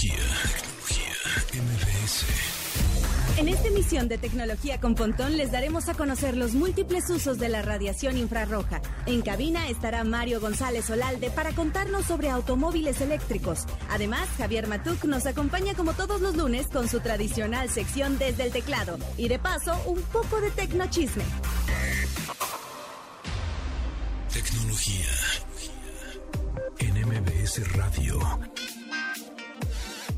[0.00, 0.24] Tecnología.
[1.50, 1.60] Tecnología.
[1.60, 2.24] MBS.
[3.36, 7.50] En esta emisión de Tecnología con Pontón les daremos a conocer los múltiples usos de
[7.50, 8.80] la radiación infrarroja.
[9.04, 13.66] En cabina estará Mario González Olalde para contarnos sobre automóviles eléctricos.
[13.90, 18.52] Además, Javier Matuk nos acompaña como todos los lunes con su tradicional sección desde el
[18.52, 18.96] teclado.
[19.18, 21.24] Y de paso, un poco de tecnochisme.
[24.32, 25.10] Tecnología.
[26.78, 28.18] En MBS Radio.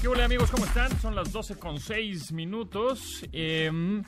[0.00, 0.50] ¿Qué hola amigos?
[0.50, 0.98] ¿Cómo están?
[1.00, 3.24] Son las 12 con 6 minutos.
[3.32, 4.02] Em,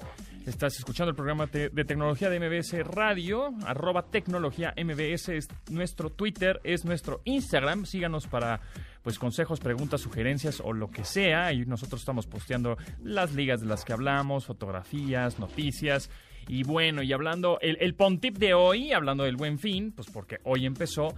[0.47, 6.61] estás escuchando el programa de tecnología de MBS Radio, arroba tecnología MBS es nuestro Twitter,
[6.65, 7.85] es nuestro Instagram.
[7.85, 8.61] Síganos para
[9.03, 11.53] pues consejos, preguntas, sugerencias o lo que sea.
[11.53, 16.11] Y nosotros estamos posteando las ligas de las que hablamos, fotografías, noticias.
[16.49, 20.39] Y bueno, y hablando, el, el Pontip de hoy, hablando del buen fin, pues porque
[20.45, 21.15] hoy empezó.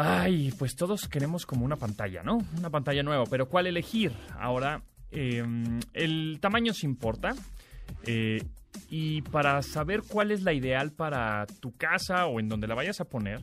[0.00, 2.38] Ay, pues todos queremos como una pantalla, ¿no?
[2.56, 4.12] Una pantalla nueva, pero ¿cuál elegir?
[4.38, 5.42] Ahora, eh,
[5.92, 7.34] el tamaño se importa.
[8.06, 8.38] eh,
[8.90, 13.00] y para saber cuál es la ideal para tu casa o en donde la vayas
[13.00, 13.42] a poner,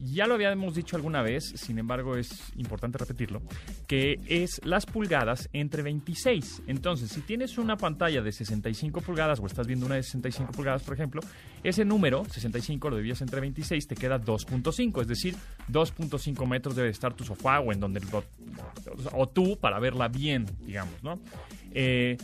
[0.00, 3.42] ya lo habíamos dicho alguna vez, sin embargo es importante repetirlo,
[3.86, 6.62] que es las pulgadas entre 26.
[6.66, 10.82] Entonces, si tienes una pantalla de 65 pulgadas o estás viendo una de 65 pulgadas,
[10.82, 11.20] por ejemplo,
[11.62, 15.36] ese número, 65, lo divides entre 26, te queda 2.5, es decir,
[15.70, 18.00] 2.5 metros debe estar tu sofá o en donde
[19.12, 21.20] o tú para verla bien, digamos, ¿no?
[21.72, 22.16] Eh,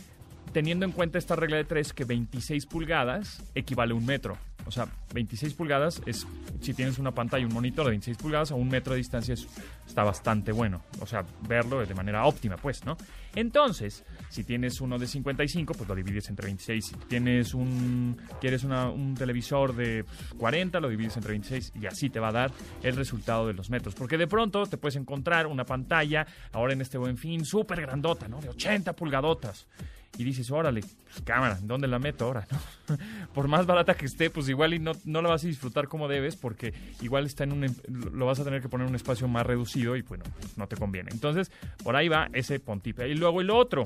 [0.57, 4.39] teniendo en cuenta esta regla de 3 que 26 pulgadas equivale a un metro.
[4.65, 6.25] O sea, 26 pulgadas es,
[6.61, 9.47] si tienes una pantalla, un monitor de 26 pulgadas a un metro de distancia es-
[9.87, 10.81] está bastante bueno.
[10.99, 12.97] O sea, verlo de manera óptima, pues, ¿no?
[13.35, 16.85] Entonces, si tienes uno de 55, pues lo divides entre 26.
[16.85, 22.09] Si tienes un, quieres un televisor de pues, 40, lo divides entre 26 y así
[22.09, 22.51] te va a dar
[22.81, 23.93] el resultado de los metros.
[23.93, 28.27] Porque de pronto te puedes encontrar una pantalla, ahora en este buen fin, súper grandota,
[28.27, 28.41] ¿no?
[28.41, 29.67] De 80 pulgadotas
[30.17, 32.47] y dices, órale, pues, cámara, ¿dónde la meto ahora?
[33.33, 36.07] Por más barata que esté, pues igual y no, no la vas a disfrutar como
[36.07, 37.75] debes, porque igual está en un, em-
[38.13, 40.23] lo vas a tener que poner en un espacio más reducido y bueno,
[40.55, 41.09] no te conviene.
[41.11, 41.51] Entonces,
[41.83, 43.07] por ahí va ese pontipe.
[43.07, 43.83] Y luego el otro.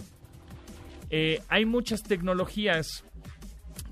[1.10, 3.04] Eh, hay muchas tecnologías.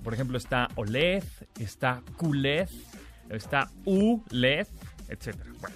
[0.04, 1.24] Por ejemplo, está OLED,
[1.60, 2.70] está QLED,
[3.30, 4.68] está ULED,
[5.10, 5.52] etcétera.
[5.60, 5.76] Bueno,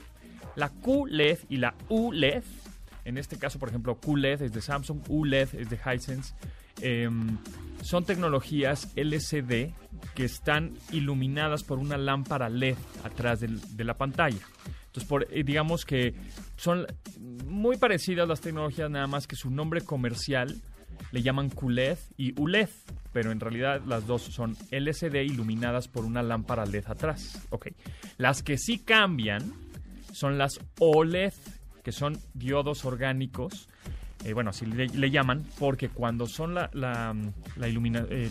[0.56, 2.44] la QLED y la ULED,
[3.06, 6.34] en este caso, por ejemplo, QLED es de Samsung, ULED es de Hisense,
[6.82, 7.38] em,
[7.82, 9.74] son tecnologías LCD
[10.16, 14.42] que están iluminadas por una lámpara LED atrás de la pantalla.
[14.94, 16.14] Entonces, eh, digamos que
[16.56, 16.86] son
[17.20, 20.62] muy parecidas las tecnologías, nada más que su nombre comercial
[21.12, 22.70] le llaman QLED y ULED,
[23.12, 27.42] pero en realidad las dos son LCD iluminadas por una lámpara LED atrás.
[27.50, 27.70] Ok.
[28.18, 29.54] Las que sí cambian
[30.12, 31.34] son las OLED,
[31.84, 33.68] que son diodos orgánicos.
[34.26, 37.14] eh, bueno, así le, llaman, porque cuando son la, la,
[37.58, 38.30] la ilumina- eh,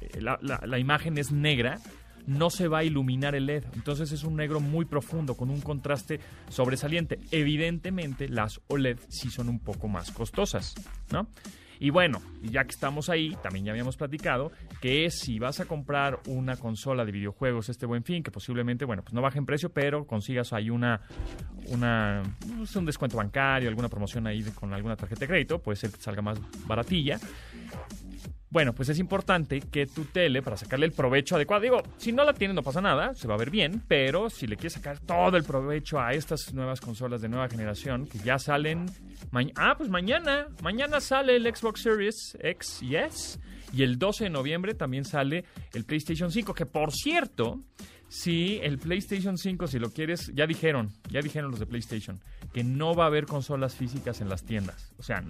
[0.00, 1.80] eh, la- la imagen es negra,
[2.26, 3.64] no se va a iluminar el LED.
[3.74, 7.18] Entonces es un negro muy profundo, con un contraste sobresaliente.
[7.32, 10.74] Evidentemente, las OLED sí son un poco más costosas,
[11.10, 11.26] ¿no?
[11.82, 16.20] Y bueno, ya que estamos ahí, también ya habíamos platicado que si vas a comprar
[16.28, 19.68] una consola de videojuegos este buen fin, que posiblemente, bueno, pues no baje en precio,
[19.68, 21.00] pero consigas ahí una,
[21.66, 22.22] una
[22.56, 26.00] pues, un descuento bancario, alguna promoción ahí con alguna tarjeta de crédito, puede ser que
[26.00, 26.38] salga más
[26.68, 27.18] baratilla.
[28.52, 32.22] Bueno, pues es importante que tu tele, para sacarle el provecho adecuado, digo, si no
[32.22, 34.98] la tienes no pasa nada, se va a ver bien, pero si le quieres sacar
[34.98, 38.84] todo el provecho a estas nuevas consolas de nueva generación que ya salen...
[39.56, 43.40] ah, pues mañana, mañana sale el Xbox Series X y S,
[43.72, 47.62] y el 12 de noviembre también sale el PlayStation 5, que por cierto,
[48.08, 52.20] si el PlayStation 5, si lo quieres, ya dijeron, ya dijeron los de PlayStation,
[52.52, 54.92] que no va a haber consolas físicas en las tiendas.
[54.98, 55.24] O sea,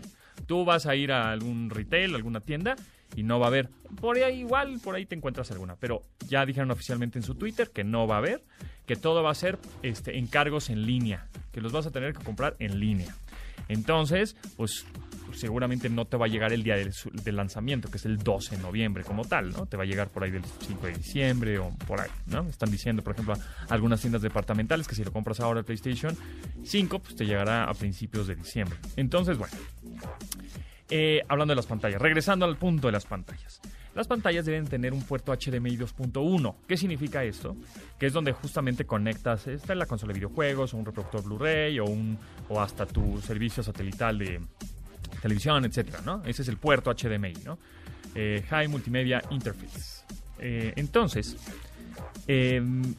[0.46, 2.74] tú vas a ir a algún retail, alguna tienda,
[3.14, 3.68] y no va a haber.
[4.00, 5.76] Por ahí igual, por ahí te encuentras alguna.
[5.76, 8.42] Pero ya dijeron oficialmente en su Twitter que no va a haber,
[8.86, 12.24] que todo va a ser este, encargos en línea, que los vas a tener que
[12.24, 13.14] comprar en línea.
[13.68, 14.84] Entonces, pues
[15.34, 18.62] seguramente no te va a llegar el día del, lanzamiento, que es el 12 de
[18.62, 19.66] noviembre como tal, ¿no?
[19.66, 22.42] Te va a llegar por ahí del 5 de diciembre o por ahí, ¿no?
[22.48, 23.34] Están diciendo, por ejemplo,
[23.68, 26.16] algunas tiendas departamentales que si lo compras ahora el PlayStation
[26.64, 28.78] 5, pues te llegará a principios de diciembre.
[28.96, 29.54] Entonces, bueno.
[30.94, 33.62] Eh, hablando de las pantallas, regresando al punto de las pantallas.
[33.94, 36.54] Las pantallas deben tener un puerto HDMI 2.1.
[36.68, 37.56] ¿Qué significa esto?
[37.98, 41.86] Que es donde justamente conectas esta la consola de videojuegos o un reproductor Blu-ray o,
[41.86, 42.18] un,
[42.50, 44.38] o hasta tu servicio satelital de
[45.22, 46.20] televisión, etcétera.
[46.26, 47.58] Ese es el puerto HDMI, ¿no?
[48.14, 50.04] Eh, High Multimedia Interface.
[50.40, 51.38] Eh, entonces,
[52.26, 52.94] em,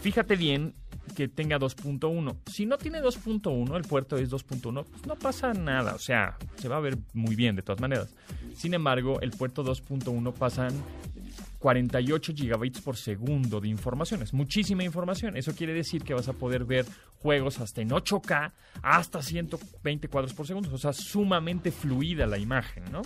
[0.00, 0.72] fíjate bien
[1.14, 2.36] que tenga 2.1.
[2.50, 5.94] Si no tiene 2.1, el puerto es 2.1, pues no pasa nada.
[5.94, 8.14] O sea, se va a ver muy bien de todas maneras.
[8.54, 10.72] Sin embargo, el puerto 2.1 pasan
[11.58, 14.22] 48 gigabytes por segundo de información.
[14.22, 15.36] Es muchísima información.
[15.36, 16.84] Eso quiere decir que vas a poder ver
[17.20, 20.74] juegos hasta en 8K, hasta 120 cuadros por segundo.
[20.74, 23.02] O sea, sumamente fluida la imagen, ¿no?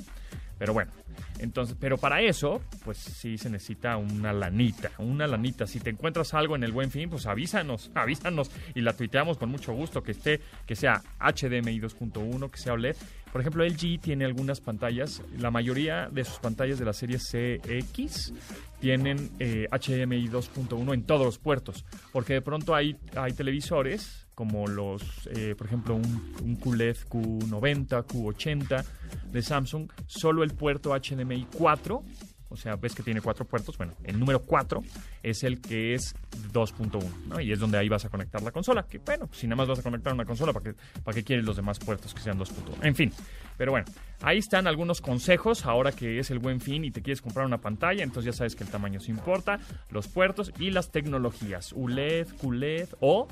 [0.59, 0.91] Pero bueno,
[1.39, 5.67] entonces, pero para eso, pues sí se necesita una lanita, una lanita.
[5.67, 9.51] Si te encuentras algo en el buen fin, pues avísanos, avísanos y la tuiteamos con
[9.51, 12.97] mucho gusto que esté, que sea HDMI 2.1, que sea OLED.
[13.33, 18.33] Por ejemplo, LG tiene algunas pantallas, la mayoría de sus pantallas de la serie CX
[18.81, 24.67] tienen HDMI eh, 2.1 en todos los puertos, porque de pronto hay, hay televisores como
[24.67, 25.03] los,
[25.35, 28.85] eh, por ejemplo, un, un QLED Q90, Q80
[29.33, 32.05] de Samsung, solo el puerto HDMI 4
[32.49, 33.77] o sea, ves que tiene cuatro puertos.
[33.77, 34.81] Bueno, el número 4
[35.23, 36.15] es el que es
[36.53, 37.41] 2.1, ¿no?
[37.41, 38.85] Y es donde ahí vas a conectar la consola.
[38.85, 41.45] Que bueno, si nada más vas a conectar una consola, ¿para qué, para qué quieres
[41.45, 42.85] los demás puertos que sean 2.1?
[42.85, 43.13] En fin,
[43.57, 43.87] pero bueno,
[44.23, 47.59] ahí están algunos consejos ahora que es el buen fin y te quieres comprar una
[47.59, 48.05] pantalla.
[48.05, 49.59] Entonces ya sabes que el tamaño se importa,
[49.91, 51.73] los puertos y las tecnologías.
[51.73, 53.27] ULED, QLED o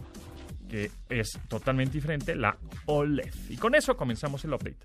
[0.74, 3.32] que es totalmente diferente, la OLED.
[3.48, 4.76] Y con eso comenzamos el update.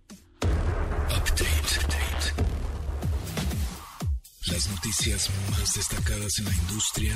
[4.51, 7.15] Las noticias más destacadas en la industria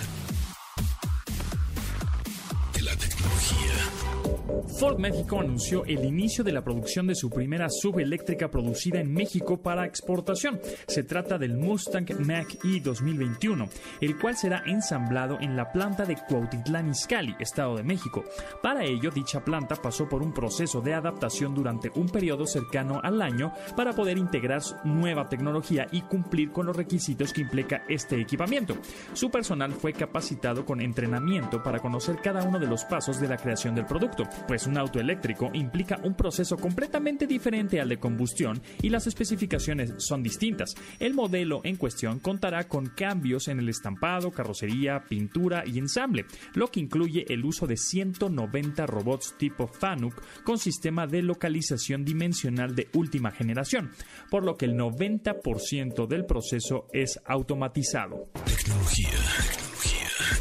[4.79, 9.57] Ford México anunció el inicio de la producción de su primera subeléctrica producida en México
[9.57, 10.59] para exportación.
[10.87, 13.69] Se trata del Mustang Mach-E 2021,
[14.01, 18.23] el cual será ensamblado en la planta de Cuautitlán Izcalli, Estado de México.
[18.61, 23.21] Para ello, dicha planta pasó por un proceso de adaptación durante un periodo cercano al
[23.21, 28.75] año para poder integrar nueva tecnología y cumplir con los requisitos que implica este equipamiento.
[29.13, 33.37] Su personal fue capacitado con entrenamiento para conocer cada uno de los pasos de la
[33.37, 38.61] creación del producto, pues un auto eléctrico implica un proceso completamente diferente al de combustión
[38.81, 40.75] y las especificaciones son distintas.
[40.99, 46.69] El modelo en cuestión contará con cambios en el estampado, carrocería, pintura y ensamble, lo
[46.69, 52.89] que incluye el uso de 190 robots tipo FANUC con sistema de localización dimensional de
[52.93, 53.91] última generación,
[54.29, 58.29] por lo que el 90% del proceso es automatizado.
[58.45, 59.09] Tecnología,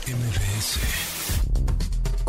[0.05, 1.12] tecnología.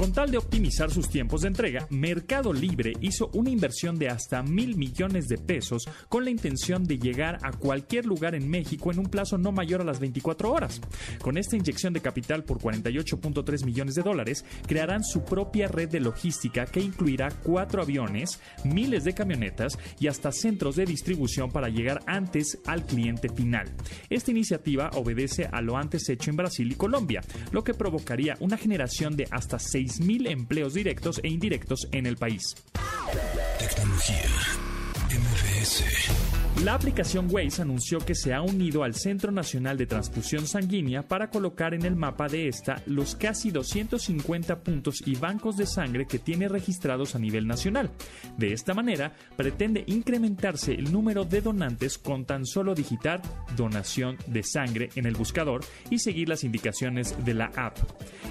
[0.04, 4.44] Con tal de optimizar sus tiempos de entrega, Mercado Libre hizo una inversión de hasta
[4.44, 9.00] mil millones de pesos con la intención de llegar a cualquier lugar en México en
[9.00, 10.82] un plazo no mayor a las 24 horas.
[11.22, 16.02] Con esta inyección de capital por 48.3 millones de dólares, crearán su propia red de
[16.02, 22.02] logística que incluirá cuatro aviones, miles de camionetas y hasta centros de distribución para llegar
[22.08, 23.72] antes al cliente final.
[24.10, 27.22] Esta iniciativa obedece a lo antes hecho en Brasil y Colombia,
[27.54, 32.18] lo que provocaría una generación de hasta 6 mil empleos directos e indirectos en el
[32.18, 32.56] país.
[33.60, 34.30] Tecnología.
[35.10, 36.43] MVS.
[36.62, 41.30] La aplicación Waze anunció que se ha unido al Centro Nacional de Transfusión Sanguínea para
[41.30, 46.20] colocar en el mapa de esta los casi 250 puntos y bancos de sangre que
[46.20, 47.92] tiene registrados a nivel nacional.
[48.38, 53.22] De esta manera, pretende incrementarse el número de donantes con tan solo digitar
[53.58, 57.78] donación de sangre en el buscador y seguir las indicaciones de la app.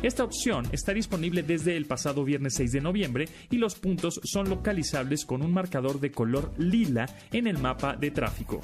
[0.02, 4.49] Esta opción está disponible desde el pasado viernes 6 de noviembre y los puntos son
[4.49, 8.61] localizables con un marcador de color lila en el mapa de tráfico.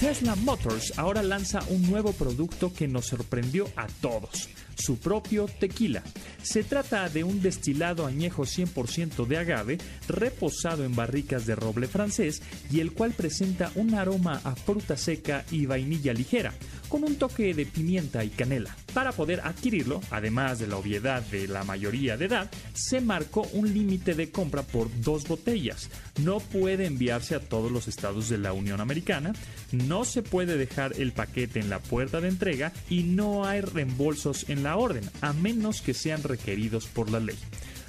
[0.00, 6.02] Tesla Motors ahora lanza un nuevo producto que nos sorprendió a todos, su propio tequila.
[6.42, 9.78] Se trata de un destilado añejo 100% de agave,
[10.08, 15.44] reposado en barricas de roble francés y el cual presenta un aroma a fruta seca
[15.50, 16.54] y vainilla ligera,
[16.88, 18.74] con un toque de pimienta y canela.
[18.94, 23.72] Para poder adquirirlo, además de la obviedad de la mayoría de edad, se marcó un
[23.72, 25.90] límite de compra por dos botellas.
[26.22, 29.32] No puede enviarse a todos los estados de la Unión Americana,
[29.72, 34.48] no se puede dejar el paquete en la puerta de entrega y no hay reembolsos
[34.48, 37.38] en la orden, a menos que sean requeridos por la ley.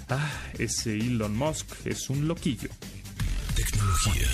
[0.09, 2.69] Ah, ese Elon Musk es un loquillo.
[3.55, 4.27] Tecnología.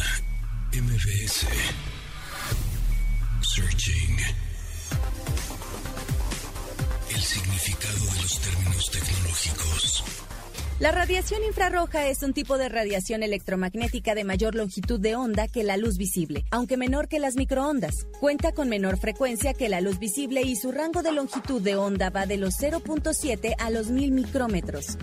[0.73, 1.47] MBS.
[3.41, 4.17] Searching.
[7.17, 10.03] El significado de los términos tecnológicos.
[10.79, 15.63] La radiación infrarroja es un tipo de radiación electromagnética de mayor longitud de onda que
[15.63, 18.05] la luz visible, aunque menor que las microondas.
[18.19, 22.11] Cuenta con menor frecuencia que la luz visible y su rango de longitud de onda
[22.11, 24.99] va de los 0.7 a los 1000 micrómetros.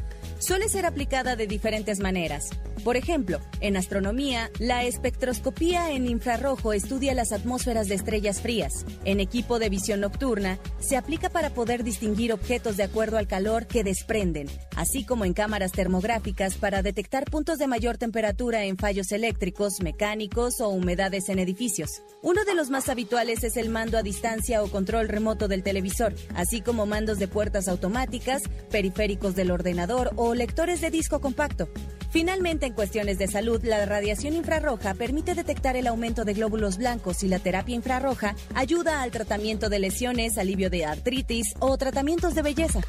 [0.46, 2.50] Suele ser aplicada de diferentes maneras.
[2.84, 8.84] Por ejemplo, en astronomía, la espectroscopía en infrarrojo estudia las atmósferas de estrellas frías.
[9.06, 13.66] En equipo de visión nocturna, se aplica para poder distinguir objetos de acuerdo al calor
[13.66, 19.12] que desprenden, así como en cámaras termográficas para detectar puntos de mayor temperatura en fallos
[19.12, 22.02] eléctricos, mecánicos o humedades en edificios.
[22.22, 26.14] Uno de los más habituales es el mando a distancia o control remoto del televisor,
[26.34, 31.68] así como mandos de puertas automáticas, periféricos del ordenador o lectores de disco compacto.
[32.10, 37.22] Finalmente, en cuestiones de salud, la radiación infrarroja permite detectar el aumento de glóbulos blancos
[37.22, 42.42] y la terapia infrarroja ayuda al tratamiento de lesiones, alivio de artritis o tratamientos de
[42.42, 42.80] belleza.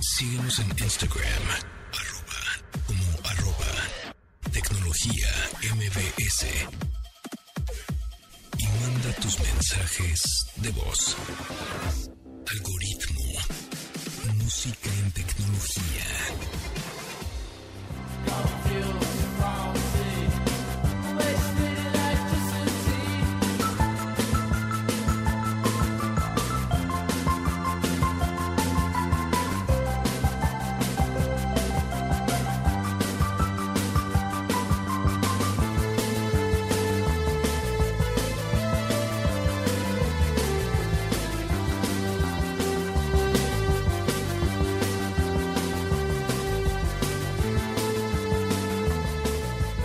[0.00, 1.42] Síguenos en Instagram,
[1.92, 2.40] arroba,
[2.86, 3.72] como arroba,
[4.52, 5.28] tecnología
[5.74, 6.46] MBS.
[8.58, 10.22] Y manda tus mensajes
[10.56, 11.16] de voz.
[12.50, 13.65] Algoritmo.
[14.46, 16.04] Música en tecnología.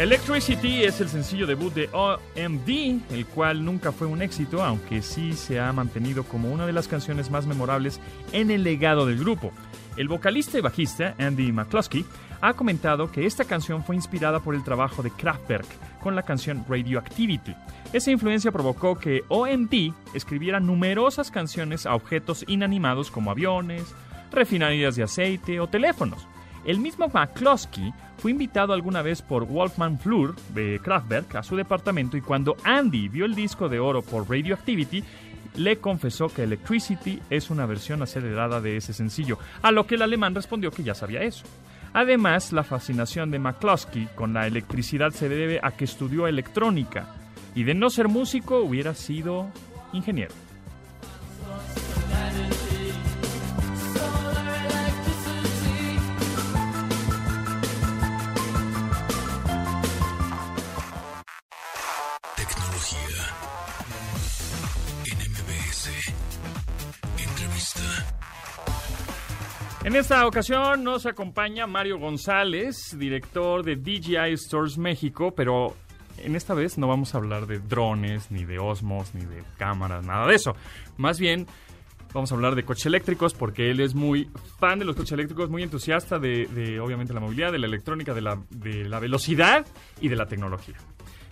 [0.02, 5.34] Electricity es el sencillo debut de OMD, el cual nunca fue un éxito, aunque sí
[5.34, 8.00] se ha mantenido como una de las canciones más memorables
[8.32, 9.52] en el legado del grupo.
[9.98, 12.04] El vocalista y bajista Andy McCluskey
[12.42, 15.68] ha comentado que esta canción fue inspirada por el trabajo de Kraftwerk
[16.00, 17.54] con la canción Radioactivity.
[17.94, 23.84] Esa influencia provocó que OMD escribiera numerosas canciones a objetos inanimados como aviones,
[24.32, 26.26] refinerías de aceite o teléfonos.
[26.66, 32.18] El mismo McCloskey fue invitado alguna vez por Wolfman Flur de Kraftwerk a su departamento
[32.18, 35.04] y cuando Andy vio el disco de oro por Radioactivity,
[35.56, 40.04] le confesó que Electricity es una versión acelerada de ese sencillo, a lo que el
[40.04, 41.46] alemán respondió que ya sabía eso.
[41.94, 47.08] Además, la fascinación de McCloskey con la electricidad se debe a que estudió electrónica
[47.54, 49.50] y de no ser músico hubiera sido
[49.92, 50.34] ingeniero.
[69.92, 75.76] En esta ocasión nos acompaña Mario González, director de DJI Stores México, pero
[76.18, 80.06] en esta vez no vamos a hablar de drones, ni de osmos, ni de cámaras,
[80.06, 80.56] nada de eso.
[80.96, 81.46] Más bien
[82.14, 84.30] vamos a hablar de coches eléctricos porque él es muy
[84.62, 88.22] fan de los coches eléctricos, muy entusiasta de, obviamente la movilidad, de la electrónica, de
[88.22, 89.66] la velocidad
[90.00, 90.78] y de la tecnología.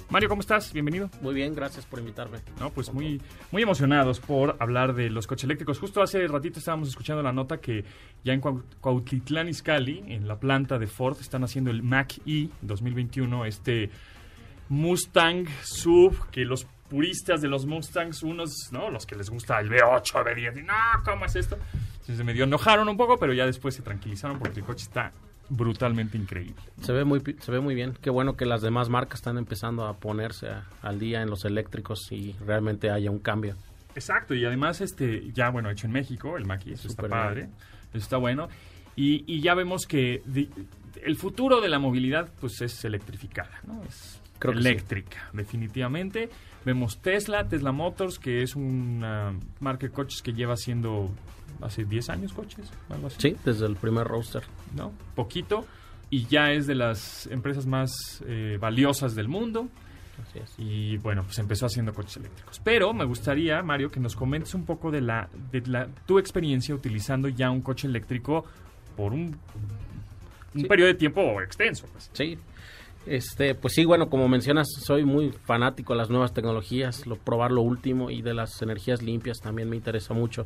[0.10, 0.74] Mario, ¿cómo estás?
[0.74, 1.08] Bienvenido.
[1.22, 2.40] Muy bien, gracias por invitarme.
[2.60, 5.78] No, pues muy, muy emocionados por hablar de los coches eléctricos.
[5.78, 7.86] Justo hace ratito estábamos escuchando la nota que
[8.24, 13.46] ya en Cuau- Cuautitlán Izcalli, en la planta de Ford, están haciendo el Mach-E 2021,
[13.46, 13.92] este
[14.70, 18.90] Mustang Sub, que los puristas de los Mustangs, unos, ¿no?
[18.90, 20.74] Los que les gusta el V8, V10, y no,
[21.06, 21.56] ¿cómo es esto?
[21.92, 25.12] Entonces se medio enojaron un poco, pero ya después se tranquilizaron porque el coche está
[25.50, 26.56] brutalmente increíble.
[26.82, 27.94] Se ve muy se ve muy bien.
[28.02, 31.46] Qué bueno que las demás marcas están empezando a ponerse a- al día en los
[31.46, 33.56] eléctricos y realmente haya un cambio.
[33.96, 37.42] Exacto, y además, este, ya bueno, hecho en México, el Maki, eso está Súper padre,
[37.42, 37.54] bien.
[37.90, 38.48] eso está bueno.
[38.96, 40.50] Y, y ya vemos que di-
[41.04, 43.82] el futuro de la movilidad, pues es electrificada, ¿no?
[43.84, 44.68] Es Creo que sí.
[44.68, 46.30] eléctrica, definitivamente.
[46.66, 51.10] Vemos Tesla, Tesla Motors, que es una marca de coches que lleva haciendo
[51.62, 53.18] hace 10 años coches, algo así.
[53.20, 54.44] Sí, desde el primer roadster.
[54.76, 54.92] ¿no?
[55.16, 55.66] Poquito.
[56.10, 57.92] Y ya es de las empresas más
[58.26, 59.68] eh, valiosas del mundo.
[60.28, 60.54] Así es.
[60.58, 62.60] Y bueno, pues empezó haciendo coches eléctricos.
[62.64, 66.74] Pero me gustaría, Mario, que nos comentes un poco de la, de la tu experiencia
[66.76, 68.44] utilizando ya un coche eléctrico
[68.98, 69.38] por un,
[70.56, 70.64] un Sí.
[70.68, 71.86] periodo de tiempo extenso.
[71.92, 72.10] Pues.
[72.14, 72.38] Sí.
[73.06, 77.52] Este, pues sí, bueno, como mencionas, soy muy fanático de las nuevas tecnologías, lo, probar
[77.52, 80.46] lo último y de las energías limpias también me interesa mucho.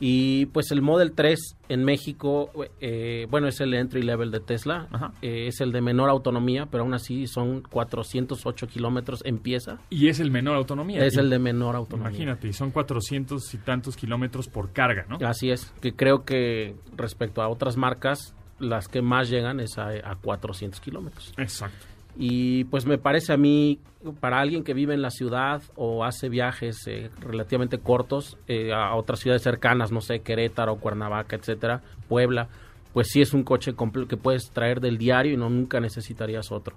[0.00, 4.88] Y pues el Model 3 en México, eh, bueno, es el entry level de Tesla,
[5.20, 9.78] eh, es el de menor autonomía, pero aún así son 408 kilómetros en pieza.
[9.90, 11.04] Y es el menor autonomía.
[11.04, 12.10] Es el de menor autonomía.
[12.10, 15.18] Imagínate, y son 400 y tantos kilómetros por carga, ¿no?
[15.26, 19.88] Así es, que creo que respecto a otras marcas, las que más llegan es a,
[19.88, 21.34] a 400 kilómetros.
[21.36, 21.86] Exacto.
[22.22, 23.78] Y pues me parece a mí,
[24.20, 28.94] para alguien que vive en la ciudad o hace viajes eh, relativamente cortos eh, a
[28.94, 32.48] otras ciudades cercanas, no sé, Querétaro, Cuernavaca, etcétera, Puebla,
[32.92, 33.72] pues sí es un coche
[34.06, 36.76] que puedes traer del diario y no nunca necesitarías otro.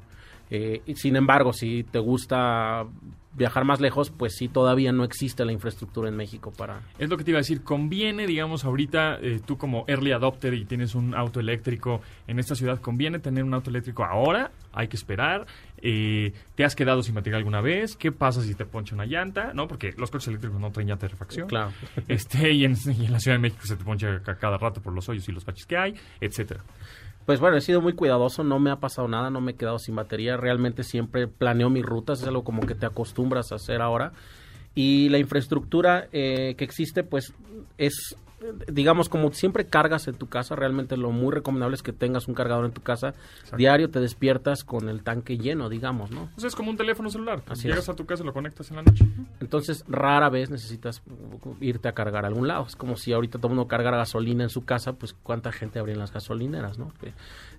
[0.56, 2.86] Eh, sin embargo, si te gusta
[3.36, 6.82] viajar más lejos, pues sí, todavía no existe la infraestructura en México para...
[7.00, 10.54] Es lo que te iba a decir, conviene, digamos, ahorita eh, tú como early adopter
[10.54, 14.52] y tienes un auto eléctrico en esta ciudad, ¿conviene tener un auto eléctrico ahora?
[14.74, 15.48] Hay que esperar.
[15.78, 17.96] Eh, ¿Te has quedado sin batería alguna vez?
[17.96, 19.54] ¿Qué pasa si te poncha una llanta?
[19.56, 19.68] ¿No?
[19.68, 21.48] Porque los coches eléctricos no traen llanta de refacción.
[21.48, 21.72] Claro.
[22.08, 24.94] Este, y en, y en la Ciudad de México se te poncha cada rato por
[24.94, 26.64] los hoyos y los baches que hay, etcétera.
[27.26, 29.80] Pues bueno, he sido muy cuidadoso, no me ha pasado nada, no me he quedado
[29.80, 33.82] sin batería, realmente siempre planeo mis rutas, es algo como que te acostumbras a hacer
[33.82, 34.12] ahora.
[34.76, 37.34] Y la infraestructura eh, que existe, pues
[37.78, 38.18] es
[38.68, 42.34] digamos, como siempre cargas en tu casa, realmente lo muy recomendable es que tengas un
[42.34, 43.14] cargador en tu casa.
[43.56, 46.30] Diario te despiertas con el tanque lleno, digamos, ¿no?
[46.34, 47.42] Pues es como un teléfono celular.
[47.56, 49.06] Llegas a tu casa y lo conectas en la noche.
[49.40, 51.02] Entonces, rara vez necesitas
[51.62, 52.66] irte a cargar a algún lado.
[52.66, 55.80] Es como si ahorita todo el mundo cargara gasolina en su casa, pues cuánta gente
[55.80, 56.92] habría en las gasolineras, ¿no?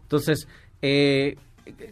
[0.03, 0.49] Entonces,
[0.83, 1.37] eh,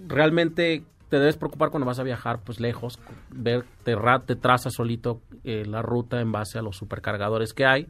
[0.06, 2.98] realmente te debes preocupar cuando vas a viajar pues lejos,
[3.30, 3.94] ver, te,
[4.26, 7.88] te trazas solito eh, la ruta en base a los supercargadores que hay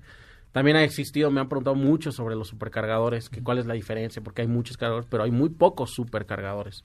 [0.52, 4.22] también ha existido, me han preguntado mucho sobre los supercargadores, que cuál es la diferencia,
[4.22, 6.82] porque hay muchos cargadores, pero hay muy pocos supercargadores.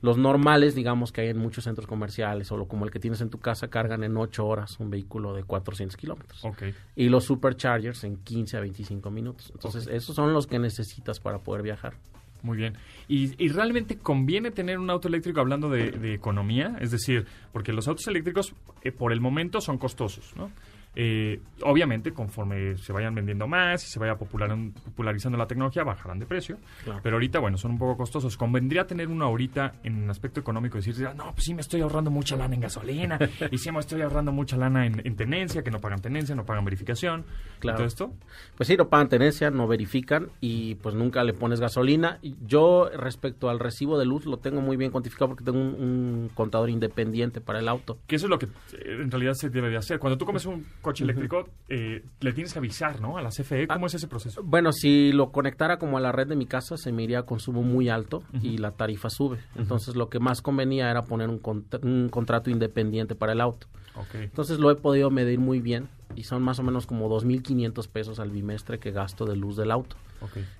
[0.00, 3.28] Los normales, digamos que hay en muchos centros comerciales, o como el que tienes en
[3.28, 6.42] tu casa, cargan en 8 horas un vehículo de 400 kilómetros.
[6.42, 6.74] Okay.
[6.96, 9.50] Y los superchargers en 15 a 25 minutos.
[9.52, 11.94] Entonces, esos son los que necesitas para poder viajar.
[12.42, 12.78] Muy bien.
[13.08, 16.76] ¿Y, realmente conviene tener un auto eléctrico hablando de, economía?
[16.80, 20.50] Es decir, porque los autos eléctricos eh, por el momento son costosos, ¿no?
[20.96, 26.26] Eh, obviamente, conforme se vayan vendiendo más y se vaya popularizando la tecnología, bajarán de
[26.26, 26.58] precio.
[27.02, 28.36] Pero ahorita, bueno, son un poco costosos.
[28.36, 32.36] Convendría tener uno ahorita en aspecto económico, decir, no, pues sí me estoy ahorrando mucha
[32.36, 33.18] lana en gasolina
[33.50, 36.64] y sí me estoy ahorrando mucha lana en, tenencia, que no pagan tenencia, no pagan
[36.64, 37.24] verificación.
[37.60, 37.78] Claro.
[37.78, 38.12] todo esto?
[38.56, 42.18] Pues sí, no pagan tenencia, no verifican y pues nunca le pones gasolina.
[42.46, 46.70] Yo, respecto al recibo de luz, lo tengo muy bien cuantificado porque tengo un, contador
[46.70, 47.98] independiente para el auto.
[48.06, 49.98] Que eso es lo que eh, en realidad se debe de hacer.
[49.98, 53.16] Cuando tú comes un coche eléctrico, eh, le tienes que avisar, ¿no?
[53.16, 53.66] A la CFE.
[53.66, 54.42] ¿Cómo ah, es ese proceso?
[54.42, 57.22] Bueno, si lo conectara como a la red de mi casa, se me iría a
[57.24, 59.38] consumo muy alto y la tarifa sube.
[59.56, 63.66] Entonces, lo que más convenía era poner un, contrato independiente para el auto.
[64.14, 68.20] Entonces, lo he podido medir muy bien y son más o menos como 2.500 pesos
[68.20, 69.96] al bimestre que gasto de luz del auto.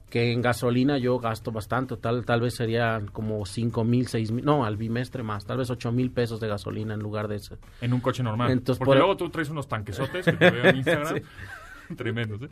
[0.08, 4.44] Que en gasolina yo gasto bastante, tal, tal vez serían como 5 mil, 6 mil,
[4.44, 7.56] no, al bimestre más, tal vez 8 mil pesos de gasolina en lugar de eso.
[7.80, 8.50] En un coche normal.
[8.50, 11.22] Entonces, Porque luego tú traes unos tanquesotes que te veo en Instagram.
[11.96, 12.48] Tremendos, ¿eh?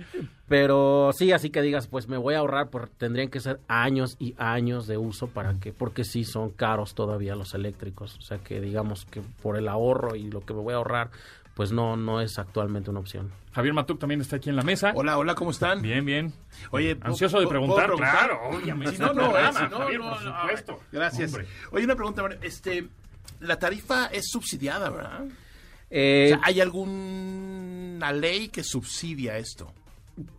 [0.49, 4.17] Pero sí, así que digas, pues me voy a ahorrar, por, tendrían que ser años
[4.19, 8.17] y años de uso para que, porque sí son caros todavía los eléctricos.
[8.19, 11.11] O sea que digamos que por el ahorro y lo que me voy a ahorrar,
[11.59, 13.33] pues no, no es actualmente una opción.
[13.51, 14.93] Javier Matuk también está aquí en la mesa.
[14.95, 15.83] Hola, hola, ¿cómo están?
[15.83, 16.33] Bien, bien.
[16.71, 17.91] Oye, ansioso de preguntar.
[17.97, 18.97] Claro, obviamente.
[18.99, 20.81] No, no, no, por supuesto.
[20.93, 21.37] Gracias.
[21.73, 22.87] Oye, una pregunta, este,
[23.41, 25.25] la tarifa es subsidiada, ¿verdad?
[25.91, 29.73] Eh, ¿Hay alguna ley que subsidia esto?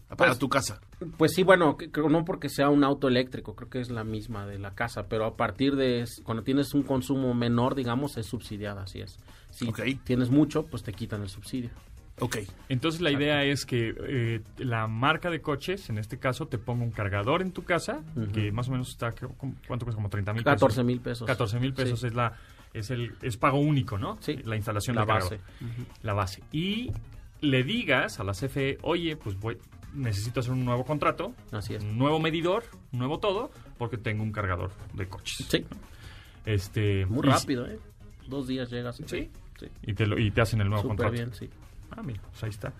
[0.08, 0.80] Para pues, tu casa.
[1.18, 1.78] Pues sí, bueno,
[2.10, 5.26] no porque sea un auto eléctrico, creo que es la misma de la casa, pero
[5.26, 9.18] a partir de cuando tienes un consumo menor, digamos, es subsidiada, así es.
[9.52, 9.72] Si
[10.04, 11.70] tienes mucho, pues te quitan el subsidio.
[12.20, 12.38] Ok.
[12.68, 16.84] Entonces la idea es que eh, la marca de coches, en este caso, te ponga
[16.84, 19.96] un cargador en tu casa, que más o menos está, ¿cuánto cuesta?
[19.96, 20.60] Como 30 mil pesos.
[20.60, 21.28] 14 mil pesos.
[21.28, 22.34] 14 mil pesos es la
[22.74, 24.18] es el es pago único, ¿no?
[24.22, 24.38] Sí.
[24.44, 25.40] La instalación la de base.
[26.04, 26.44] La base.
[26.52, 26.92] Y
[27.42, 29.58] le digas a la CFE, oye, pues voy,
[29.94, 31.84] necesito hacer un nuevo contrato, Así es.
[31.84, 35.46] un nuevo medidor, un nuevo todo, porque tengo un cargador de coches.
[35.50, 35.66] Sí.
[36.46, 37.80] Este, Muy rápido, ¿eh?
[38.28, 38.98] Dos días llegas.
[38.98, 39.04] Sí.
[39.08, 39.30] sí.
[39.84, 41.14] Y, te y te hacen el nuevo Súper contrato.
[41.14, 41.50] bien, sí.
[41.92, 42.74] Ah, mira, pues ahí está.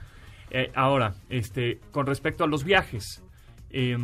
[0.52, 3.22] Eh, ahora, este, con respecto a los viajes,
[3.72, 3.98] eh,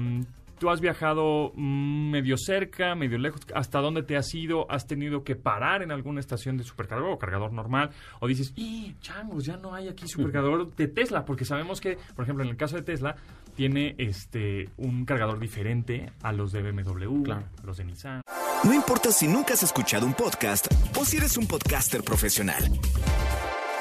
[0.59, 4.69] tú has viajado mm, medio cerca, medio lejos, ¿hasta dónde te has ido?
[4.69, 7.91] ¿Has tenido que parar en alguna estación de supercargador o cargador normal?
[8.19, 11.25] O dices, ¡y changos, ya no hay aquí supercargador de Tesla!
[11.25, 13.15] Porque sabemos que, por ejemplo, en el caso de Tesla,
[13.55, 18.21] tiene este un cargador diferente a los de BMW, a los de Nissan.
[18.63, 22.63] No importa si nunca has escuchado un podcast o si eres un podcaster profesional.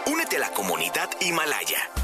[0.07, 2.04] Únete a la comunidad Himalaya.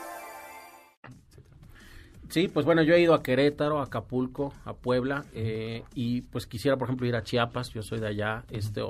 [2.31, 6.47] Sí, pues bueno, yo he ido a Querétaro, a Acapulco, a Puebla eh, y pues
[6.47, 8.87] quisiera, por ejemplo, ir a Chiapas, yo soy de allá, este o,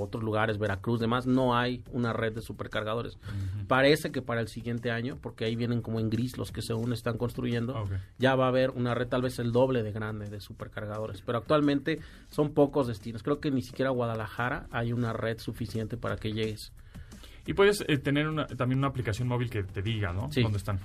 [0.00, 3.18] otros lugares, Veracruz, demás, no hay una red de supercargadores.
[3.66, 6.92] Parece que para el siguiente año, porque ahí vienen como en gris los que según
[6.92, 7.84] están construyendo,
[8.18, 11.38] ya va a haber una red tal vez el doble de grande de supercargadores, pero
[11.38, 13.24] actualmente son pocos destinos.
[13.24, 16.72] Creo que ni siquiera Guadalajara hay una red suficiente para que llegues.
[17.44, 20.30] Y puedes eh, tener una, también una aplicación móvil que te diga, ¿no?
[20.30, 20.42] Sí.
[20.42, 20.78] ¿Dónde están?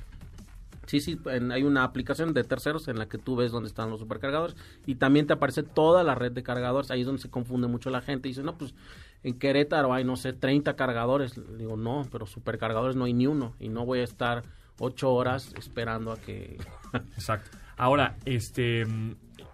[0.90, 1.20] Sí, sí,
[1.52, 4.56] hay una aplicación de terceros en la que tú ves dónde están los supercargadores
[4.88, 6.90] y también te aparece toda la red de cargadores.
[6.90, 8.28] Ahí es donde se confunde mucho la gente.
[8.28, 8.74] Dice, no, pues
[9.22, 11.40] en Querétaro hay, no sé, 30 cargadores.
[11.60, 14.42] Digo, no, pero supercargadores no hay ni uno y no voy a estar
[14.80, 16.58] ocho horas esperando a que...
[17.14, 17.56] Exacto.
[17.78, 18.88] Ahora, este...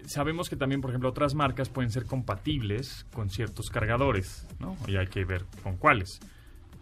[0.06, 4.78] Sabemos que también, por ejemplo, otras marcas pueden ser compatibles con ciertos cargadores, ¿no?
[4.88, 6.21] Y hay que ver con cuáles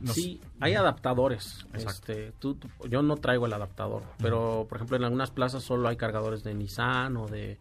[0.06, 1.66] sí, hay adaptadores.
[1.74, 2.58] Este, tú,
[2.90, 6.54] yo no traigo el adaptador, pero por ejemplo en algunas plazas solo hay cargadores de
[6.54, 7.58] Nissan o de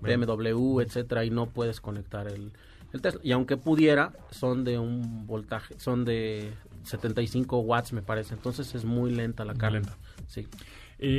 [0.00, 2.52] BMW, etcétera, y no puedes conectar el,
[2.92, 3.20] el Tesla.
[3.22, 6.52] Y aunque pudiera, son de un voltaje, son de
[6.84, 9.80] 75 watts me parece, entonces es muy lenta la carga.
[9.80, 9.96] Lenta.
[10.26, 10.48] Sí.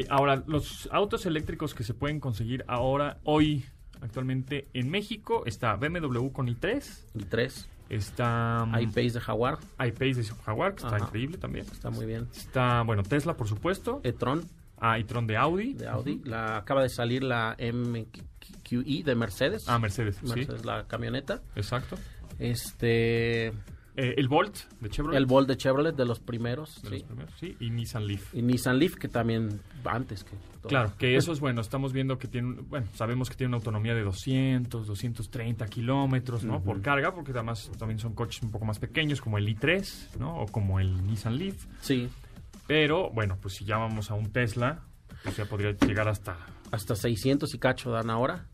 [0.09, 3.65] ahora, los autos eléctricos que se pueden conseguir ahora, hoy,
[4.01, 6.83] actualmente en México, está BMW con i3.
[7.15, 7.67] i3.
[7.89, 8.63] Está...
[8.63, 9.57] Um, iPace de Jaguar.
[9.79, 11.65] iPace de Jaguar, que está increíble también.
[11.71, 12.27] Está muy bien.
[12.35, 14.01] Está, bueno, Tesla, por supuesto.
[14.03, 14.45] e-tron.
[14.79, 15.73] Ah, e-tron de Audi.
[15.73, 16.21] De Audi.
[16.23, 19.67] la, acaba de salir la MQE de Mercedes.
[19.67, 21.41] Ah, Mercedes, Mercedes, la camioneta.
[21.55, 21.97] Exacto.
[22.39, 23.53] Este...
[23.97, 25.17] Eh, el Volt de Chevrolet.
[25.17, 26.69] El Volt de Chevrolet, de los primeros.
[26.83, 26.89] sí.
[26.89, 27.57] Los primeros, sí.
[27.59, 28.33] Y Nissan Leaf.
[28.33, 30.35] Y Nissan Leaf, que también antes que...
[30.67, 31.61] Claro, que eso es bueno.
[31.61, 36.61] Estamos viendo que tiene, bueno, sabemos que tiene una autonomía de 200, 230 kilómetros, ¿no?
[36.61, 40.41] Por carga, porque además también son coches un poco más pequeños, como el i3, ¿no?
[40.41, 41.65] O como el Nissan Leaf.
[41.81, 42.07] Sí.
[42.67, 44.83] Pero, bueno, pues si ya vamos a un Tesla,
[45.23, 46.37] pues ya podría llegar hasta
[46.71, 48.47] hasta 600 y cacho dan ahora.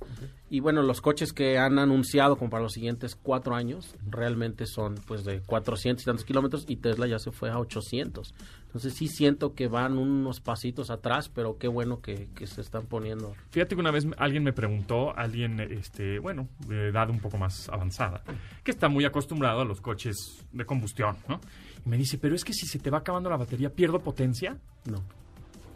[0.50, 4.96] Y bueno, los coches que han anunciado como para los siguientes cuatro años realmente son
[5.08, 8.34] pues de 400 y tantos kilómetros y Tesla ya se fue a 800.
[8.66, 13.36] Entonces sí siento que van unos pasitos atrás, pero qué bueno que, se están poniendo.
[13.50, 17.70] Fíjate que una vez alguien me preguntó, alguien, este, bueno, de edad un poco más
[17.70, 18.24] avanzada,
[18.64, 21.40] que está muy acostumbrado a los coches de combustión, ¿no?
[21.86, 24.58] Y me dice, pero es que si se te va acabando la batería, ¿pierdo potencia?
[24.86, 25.04] No.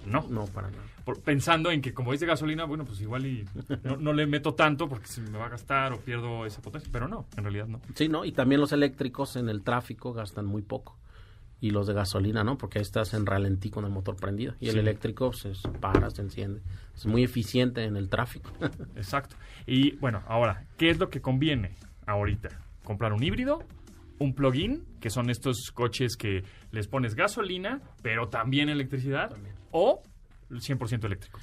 [0.07, 0.25] No.
[0.29, 0.83] No, para nada.
[1.23, 3.45] pensando en que como es de gasolina, bueno, pues igual y
[3.99, 7.07] no, le meto tanto porque se me va a gastar o pierdo esa potencia, pero
[7.07, 7.81] no, en realidad no.
[7.95, 8.25] Sí, ¿no?
[8.25, 10.97] Y también los eléctricos en el tráfico gastan muy poco.
[11.59, 12.55] Y los de gasolina, ¿no?
[12.55, 14.53] Porque ahí estás en ralentí con el motor prendido.
[14.59, 16.61] Y el eléctrico se para, se enciende.
[16.95, 18.51] Es muy eficiente en el tráfico.
[18.95, 19.35] Exacto.
[19.65, 21.73] Y bueno, ahora, ¿qué es lo que conviene
[22.05, 22.49] ahorita?
[22.83, 23.63] ¿Comprar un híbrido
[24.19, 29.35] un plug-in, que son estos coches que les pones gasolina, pero también electricidad,
[29.71, 30.01] o
[30.49, 31.39] 100% eléctrico.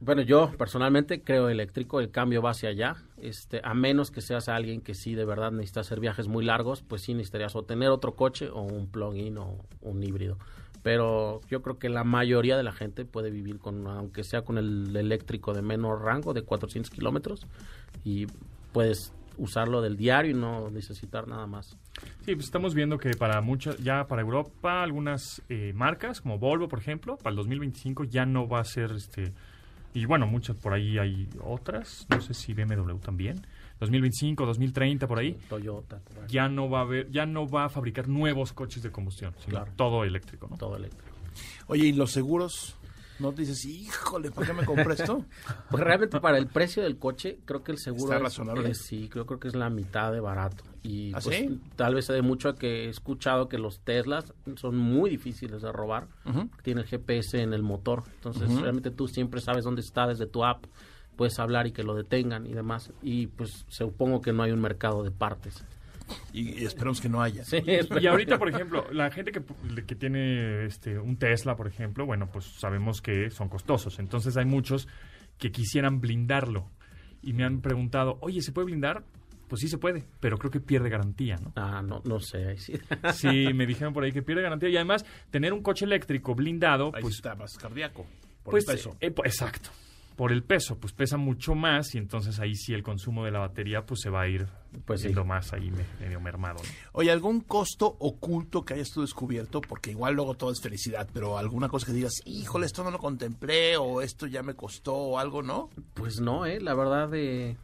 [0.00, 4.48] Bueno, yo personalmente creo eléctrico, el cambio va hacia allá, este, a menos que seas
[4.48, 7.88] alguien que sí de verdad necesita hacer viajes muy largos, pues sí necesitarías o tener
[7.88, 10.36] otro coche o un plug-in o un híbrido.
[10.82, 14.58] Pero yo creo que la mayoría de la gente puede vivir con, aunque sea con
[14.58, 17.46] el eléctrico de menor rango, de 400 kilómetros,
[18.04, 18.26] y
[18.72, 21.76] puedes usarlo del diario y no necesitar nada más.
[22.24, 26.68] Sí, pues estamos viendo que para muchas, ya para Europa, algunas eh, marcas, como Volvo,
[26.68, 29.32] por ejemplo, para el 2025 ya no va a ser este.
[29.92, 33.46] Y bueno, muchas por ahí hay otras, no sé si BMW también.
[33.78, 35.36] 2025, 2030 por ahí.
[35.48, 36.00] Toyota.
[36.28, 39.64] Ya no va a haber, ya no va a fabricar nuevos coches de combustión, sino
[39.76, 40.56] todo eléctrico, ¿no?
[40.56, 41.14] Todo eléctrico.
[41.66, 42.76] Oye, ¿y los seguros?
[43.24, 45.24] ¿No te dices, híjole, ¿por qué me compré esto?
[45.70, 48.74] pues realmente para el precio del coche, creo que el seguro ¿Está razonable?
[48.74, 50.62] sí, creo, creo que es la mitad de barato.
[50.82, 54.76] Y ¿Ah, pues, tal vez se dé mucho que he escuchado que los Teslas son
[54.76, 56.08] muy difíciles de robar.
[56.62, 58.02] Tiene el GPS en el motor.
[58.16, 60.66] Entonces, realmente tú siempre sabes dónde está desde tu app.
[61.16, 62.92] Puedes hablar y que lo detengan y demás.
[63.00, 65.64] Y pues supongo que no hay un mercado de partes.
[66.32, 67.44] Y, esperamos que no haya.
[68.00, 69.42] y ahorita, por ejemplo, la gente que,
[69.84, 73.98] que tiene este, un Tesla, por ejemplo, bueno, pues sabemos que son costosos.
[73.98, 74.88] Entonces hay muchos
[75.38, 76.70] que quisieran blindarlo.
[77.22, 79.02] Y me han preguntado, oye, ¿se puede blindar?
[79.48, 81.52] Pues sí se puede, pero creo que pierde garantía, ¿no?
[81.56, 82.56] Ah, no, no sé.
[82.58, 82.74] Sí.
[83.14, 84.68] sí, me dijeron por ahí que pierde garantía.
[84.68, 87.16] Y además, tener un coche eléctrico blindado, pues...
[87.16, 88.06] está más cardíaco,
[88.42, 88.96] por pues, el peso.
[89.00, 89.70] Eh, pues, exacto
[90.16, 93.40] por el peso, pues pesa mucho más y entonces ahí sí el consumo de la
[93.40, 94.46] batería pues se va a ir
[94.84, 96.60] pues siendo más ahí medio mermado.
[96.92, 99.60] Oye, ¿algún costo oculto que hayas tú descubierto?
[99.60, 102.98] Porque igual luego todo es felicidad, pero alguna cosa que digas, híjole, esto no lo
[102.98, 105.70] contemplé o esto ya me costó o algo, ¿no?
[105.94, 107.56] Pues no, eh, la verdad de...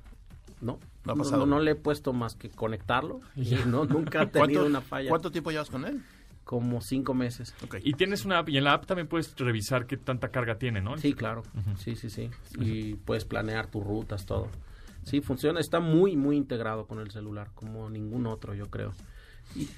[0.61, 1.47] No, no ha pasado.
[1.47, 5.09] No, le he puesto más que conectarlo y no, nunca ha tenido una falla.
[5.09, 6.03] ¿Cuánto tiempo llevas con él?
[6.51, 7.55] Como cinco meses.
[7.85, 10.81] Y tienes una app, y en la app también puedes revisar qué tanta carga tiene,
[10.81, 10.99] ¿no?
[10.99, 11.45] Sí, claro.
[11.79, 12.29] Sí, sí, sí.
[12.59, 14.49] Y puedes planear tus rutas, todo.
[15.05, 18.95] Sí, funciona, está muy, muy integrado con el celular, como ningún otro, yo creo.
[19.55, 19.69] Y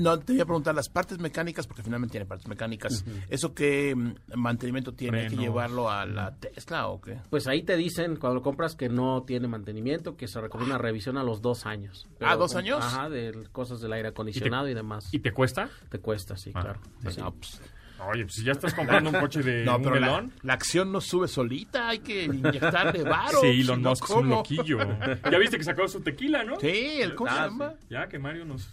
[0.00, 3.04] no, te voy a preguntar las partes mecánicas, porque finalmente tiene partes mecánicas.
[3.28, 5.22] ¿Eso qué mm, mantenimiento tiene?
[5.22, 7.18] ¿Hay que llevarlo a la Tesla o qué?
[7.30, 10.82] Pues ahí te dicen cuando lo compras que no tiene mantenimiento, que se recomienda una
[10.82, 12.06] revisión a los dos años.
[12.20, 12.82] ¿Ah, dos años?
[12.82, 15.08] Ajá, de cosas del aire acondicionado y, demás.
[15.12, 15.68] ¿Y te cuesta?
[15.88, 16.80] Te cuesta, sí, ah, claro.
[17.02, 17.18] Pues
[18.10, 20.32] Oye, pues si ya estás comprando un coche de no, pero melón.
[20.42, 23.40] La, acción no sube solita, hay que inyectarle varo.
[23.40, 24.78] Sí, Elon Musk es un loquillo.
[25.30, 26.58] ya viste que sacó su tequila, ¿no?
[26.60, 27.30] Sí, el ¿cómo
[27.88, 28.68] Ya, que Mario nos...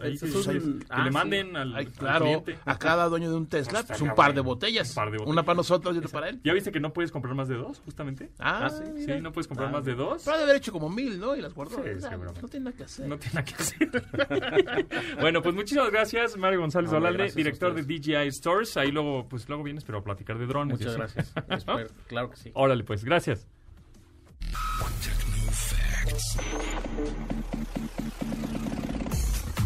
[0.00, 4.14] ahí que, le ah, manden al, Claro, a cada dueño de un Tesla, pues un
[4.14, 4.90] par de botellas.
[4.90, 5.32] Un par de botellas.
[5.32, 6.40] Una para nosotros y otra para él.
[6.44, 8.30] ¿Ya viste que no puedes comprar más de dos, justamente?
[8.38, 9.04] Ah, ah sí.
[9.04, 10.22] Sí, no puedes comprar más de dos.
[10.24, 11.36] Pero de haber hecho como mil, ¿no?
[11.36, 11.78] Y las guardó.
[11.78, 13.08] no tiene nada que hacer.
[13.08, 15.16] No tiene nada que hacer.
[15.20, 18.69] bueno, pues muchísimas gracias, Mario González Olalde, director de DJI Stores.
[18.76, 20.78] Ahí luego, pues luego vienes, pero a platicar de drones.
[20.78, 21.32] Muchas gracias.
[22.06, 22.50] claro que sí.
[22.54, 23.46] Órale, pues, gracias.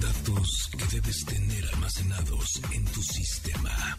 [0.01, 3.97] Datos que debes tener almacenados en tu sistema.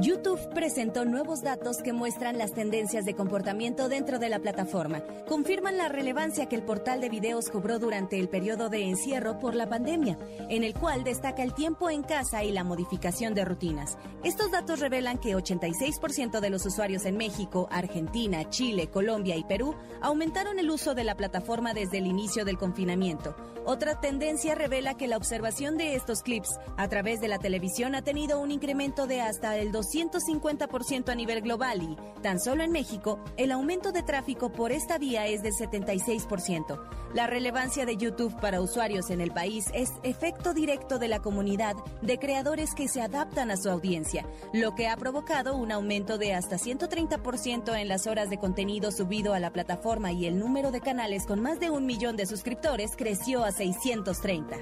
[0.00, 5.02] YouTube presentó nuevos datos que muestran las tendencias de comportamiento dentro de la plataforma.
[5.28, 9.54] Confirman la relevancia que el portal de videos cobró durante el periodo de encierro por
[9.54, 10.16] la pandemia,
[10.48, 13.98] en el cual destaca el tiempo en casa y la modificación de rutinas.
[14.24, 19.74] Estos datos revelan que 86% de los usuarios en México, Argentina, Chile, Colombia y Perú
[20.00, 23.36] aumentaron el uso de la plataforma desde el inicio del confinamiento.
[23.66, 28.02] Otra tendencia revela que la observación de estos clips a través de la televisión ha
[28.02, 33.20] tenido un incremento de hasta el 250% a nivel global y, tan solo en México,
[33.36, 36.80] el aumento de tráfico por esta vía es del 76%.
[37.14, 41.76] La relevancia de YouTube para usuarios en el país es efecto directo de la comunidad
[42.02, 46.34] de creadores que se adaptan a su audiencia, lo que ha provocado un aumento de
[46.34, 50.80] hasta 130% en las horas de contenido subido a la plataforma y el número de
[50.80, 54.56] canales con más de un millón de suscriptores creció a 630.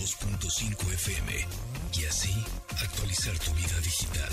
[0.00, 1.46] 102.5 FM
[1.92, 2.44] y así
[2.82, 4.32] actualizar tu vida digital.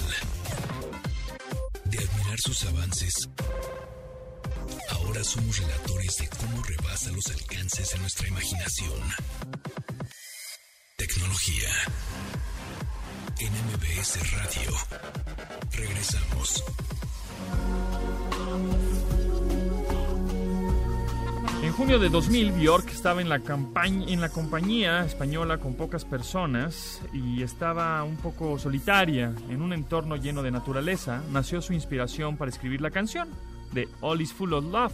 [1.83, 3.29] De admirar sus avances,
[4.91, 9.01] ahora somos relatores de cómo rebasa los alcances de nuestra imaginación.
[10.95, 11.69] Tecnología.
[13.39, 14.71] En MBS Radio.
[15.71, 16.63] Regresamos.
[21.67, 23.41] En junio de 2000, Bjork estaba en la,
[23.83, 29.33] en la compañía española con pocas personas y estaba un poco solitaria.
[29.49, 33.27] En un entorno lleno de naturaleza, nació su inspiración para escribir la canción,
[33.73, 34.93] de All is Full of Love.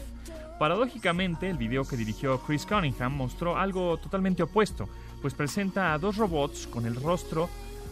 [0.57, 4.89] Paradójicamente, el video que dirigió Chris Cunningham mostró algo totalmente opuesto,
[5.21, 7.49] pues presenta a dos robots con el rostro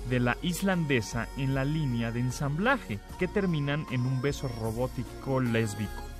[0.10, 6.11] de la islandesa en la línea de ensamblaje que terminan en un beso robótico lésbico.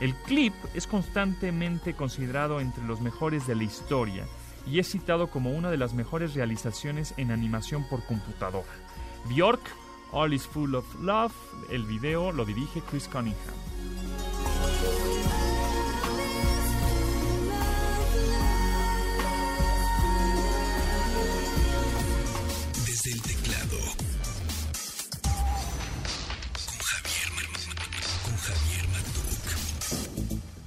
[0.00, 4.26] El clip es constantemente considerado entre los mejores de la historia
[4.66, 8.66] y es citado como una de las mejores realizaciones en animación por computadora.
[9.28, 9.60] Bjork,
[10.10, 11.32] All is Full of Love,
[11.70, 13.71] el video lo dirige Chris Cunningham.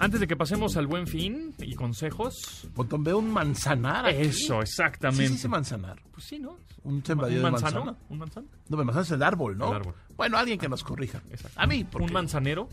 [0.05, 2.67] Antes de que pasemos al buen fin y consejos.
[2.75, 4.07] Botón, veo un manzanar.
[4.09, 5.29] Eso, exactamente.
[5.29, 5.99] ¿Sí, sí, manzanar?
[6.11, 6.59] Pues sí, ¿no?
[6.83, 7.97] Un sembradío de manzana.
[8.07, 8.45] ¿Un manzano?
[8.69, 9.69] No, el manzano es el árbol, ¿no?
[9.69, 9.95] El árbol.
[10.17, 11.21] Bueno, alguien que nos corrija.
[11.32, 11.60] Exacto.
[11.60, 12.69] A mí, ¿Un manzanero?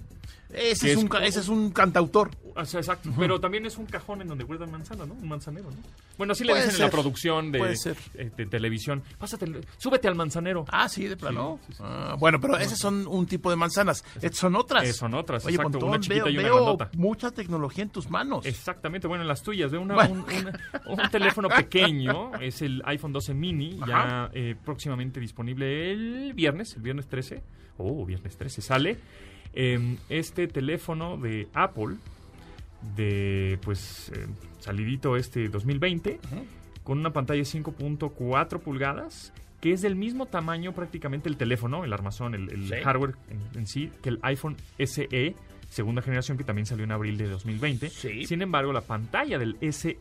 [0.53, 2.31] Ese es, un, ese es un cantautor.
[2.57, 5.15] exacto, pero también es un cajón en donde guardan manzana, ¿no?
[5.15, 5.77] Un manzanero, ¿no?
[6.19, 7.59] Bueno, así le dicen en la producción de,
[8.15, 9.03] eh, de, televisión.
[9.19, 9.47] Pásate,
[9.79, 10.67] súbete al manzanero.
[10.69, 11.59] Ah, sí, de plano.
[11.81, 14.05] Ah, bueno, pero esos son un tipo de manzanas.
[14.17, 14.85] Estas son otras.
[14.85, 18.11] Eh, son otras, Oye, exacto, una chiquita veo, y una veo mucha tecnología en tus
[18.11, 18.45] manos.
[18.45, 19.71] Exactamente, bueno, en las tuyas.
[19.71, 26.35] Veo una, un, teléfono pequeño, es el iPhone 12 mini, ya eh, próximamente disponible el
[26.35, 27.32] viernes, el viernes 13.
[27.79, 28.99] Oh, viernes 13 sale.
[29.55, 31.97] Em, este teléfono de Apple,
[32.97, 34.27] de pues eh,
[34.59, 36.19] salidito este 2020,
[36.83, 41.93] con una pantalla de 5.4 pulgadas que es del mismo tamaño prácticamente el teléfono, el
[41.93, 43.15] armazón, el, hardware
[43.55, 45.37] en, sí, que el iPhone SE,
[45.73, 47.91] segunda generación, que también salió en abril de 2020.
[47.91, 49.97] Sin embargo, la pantalla del SE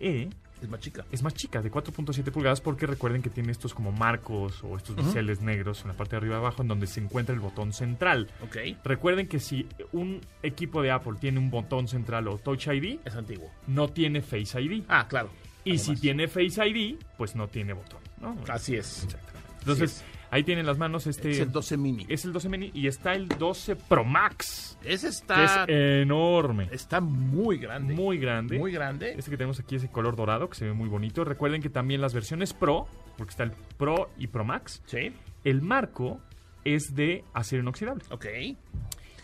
[0.61, 1.05] es más chica.
[1.11, 4.95] Es más chica, de 4.7 pulgadas, porque recuerden que tiene estos como marcos o estos
[4.95, 7.73] biseles negros en la parte de arriba y abajo, en donde se encuentra el botón
[7.73, 8.29] central.
[8.43, 8.57] Ok.
[8.83, 13.15] Recuerden que si un equipo de Apple tiene un botón central o Touch ID, es
[13.15, 13.49] antiguo.
[13.65, 14.83] No tiene Face ID.
[14.87, 15.31] Ah, claro.
[15.63, 17.99] Y si tiene Face ID, pues no tiene botón.
[18.19, 18.37] ¿no?
[18.47, 19.03] Así es.
[19.03, 19.49] Exactamente.
[19.59, 21.29] Entonces, Ahí tienen las manos este...
[21.29, 22.05] Es el 12 mini.
[22.07, 24.77] Es el 12 mini y está el 12 Pro Max.
[24.81, 25.65] Ese está...
[25.65, 26.69] es enorme.
[26.71, 27.93] Está muy grande.
[27.93, 28.57] Muy grande.
[28.57, 29.13] Muy grande.
[29.17, 31.25] Este que tenemos aquí es el color dorado, que se ve muy bonito.
[31.25, 34.81] Recuerden que también las versiones Pro, porque está el Pro y Pro Max.
[34.85, 35.11] Sí.
[35.43, 36.21] El marco
[36.63, 38.05] es de acero inoxidable.
[38.09, 38.25] Ok.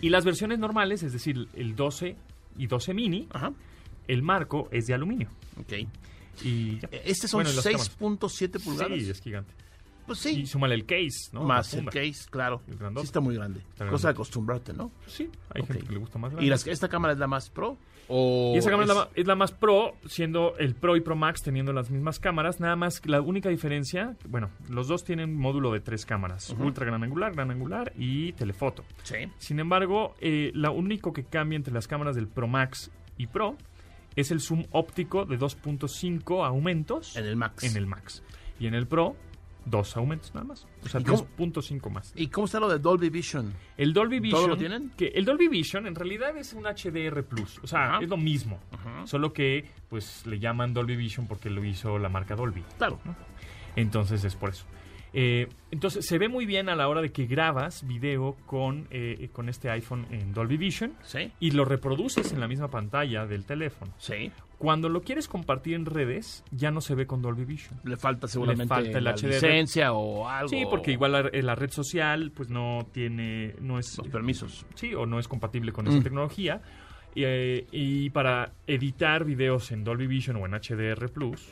[0.01, 2.17] Y las versiones normales, es decir, el 12
[2.57, 3.53] y 12 mini, Ajá.
[4.09, 5.29] el marco es de aluminio.
[5.57, 5.73] Ok.
[6.43, 8.99] Y Este son 6.7 pulgadas.
[8.99, 9.53] Sí, es gigante.
[10.07, 10.41] Pues sí.
[10.41, 11.43] Y súmale el case, ¿no?
[11.43, 12.61] Más el case, claro.
[12.65, 13.61] sí está muy grande.
[13.89, 14.91] Cosa de acostumbrarte, ¿no?
[15.05, 16.47] Sí, hay gente que le gusta más grande.
[16.47, 17.77] ¿Y esta cámara es la más pro?
[18.09, 19.27] O y esa cámara es...
[19.27, 22.61] la, más pro, siendo el Pro y Pro Max teniendo las mismas cámaras.
[22.61, 27.03] Nada más la única diferencia, bueno, los dos tienen módulo de tres cámaras: ultra gran
[27.03, 28.85] angular, gran angular y telefoto.
[29.03, 29.29] Sí.
[29.37, 33.57] Sin embargo, eh, lo único que cambia entre las cámaras del Pro Max y Pro
[34.15, 37.15] es el zoom óptico de 2.5 aumentos.
[37.17, 37.63] En el Max.
[37.63, 38.23] En el Max.
[38.59, 39.15] Y en el Pro
[39.69, 40.67] dos aumentos nada más.
[40.83, 42.13] O sea, 2.5 más.
[42.15, 43.53] ¿Y cómo está lo de Dolby Vision?
[43.77, 44.41] El Dolby Vision.
[44.41, 44.91] ¿Todo lo tienen?
[44.97, 47.59] Que el Dolby Vision en realidad es un HDR Plus.
[47.63, 48.59] O sea, es lo mismo.
[49.05, 52.63] Solo que, pues, le llaman Dolby Vision porque lo hizo la marca Dolby.
[52.77, 52.99] Claro.
[53.75, 54.65] Entonces es por eso.
[55.19, 59.29] Eh, entonces se ve muy bien a la hora de que grabas video con, eh,
[59.33, 61.31] con este iPhone en Dolby Vision ¿Sí?
[61.39, 63.91] y lo reproduces en la misma pantalla del teléfono.
[63.97, 64.31] Sí.
[64.59, 67.79] Cuando lo quieres compartir en redes, ya no se ve con Dolby Vision.
[67.83, 69.27] Le falta seguramente Le falta el la HDR.
[69.29, 70.49] licencia o algo.
[70.49, 73.97] Sí, porque igual la, red social pues no tiene, no es...
[73.97, 74.67] Los permisos.
[74.75, 76.03] Sí, o no es compatible con esa mm.
[76.03, 76.61] tecnología.
[77.15, 81.49] Eh, y para editar videos en Dolby Vision o en HDR Plus,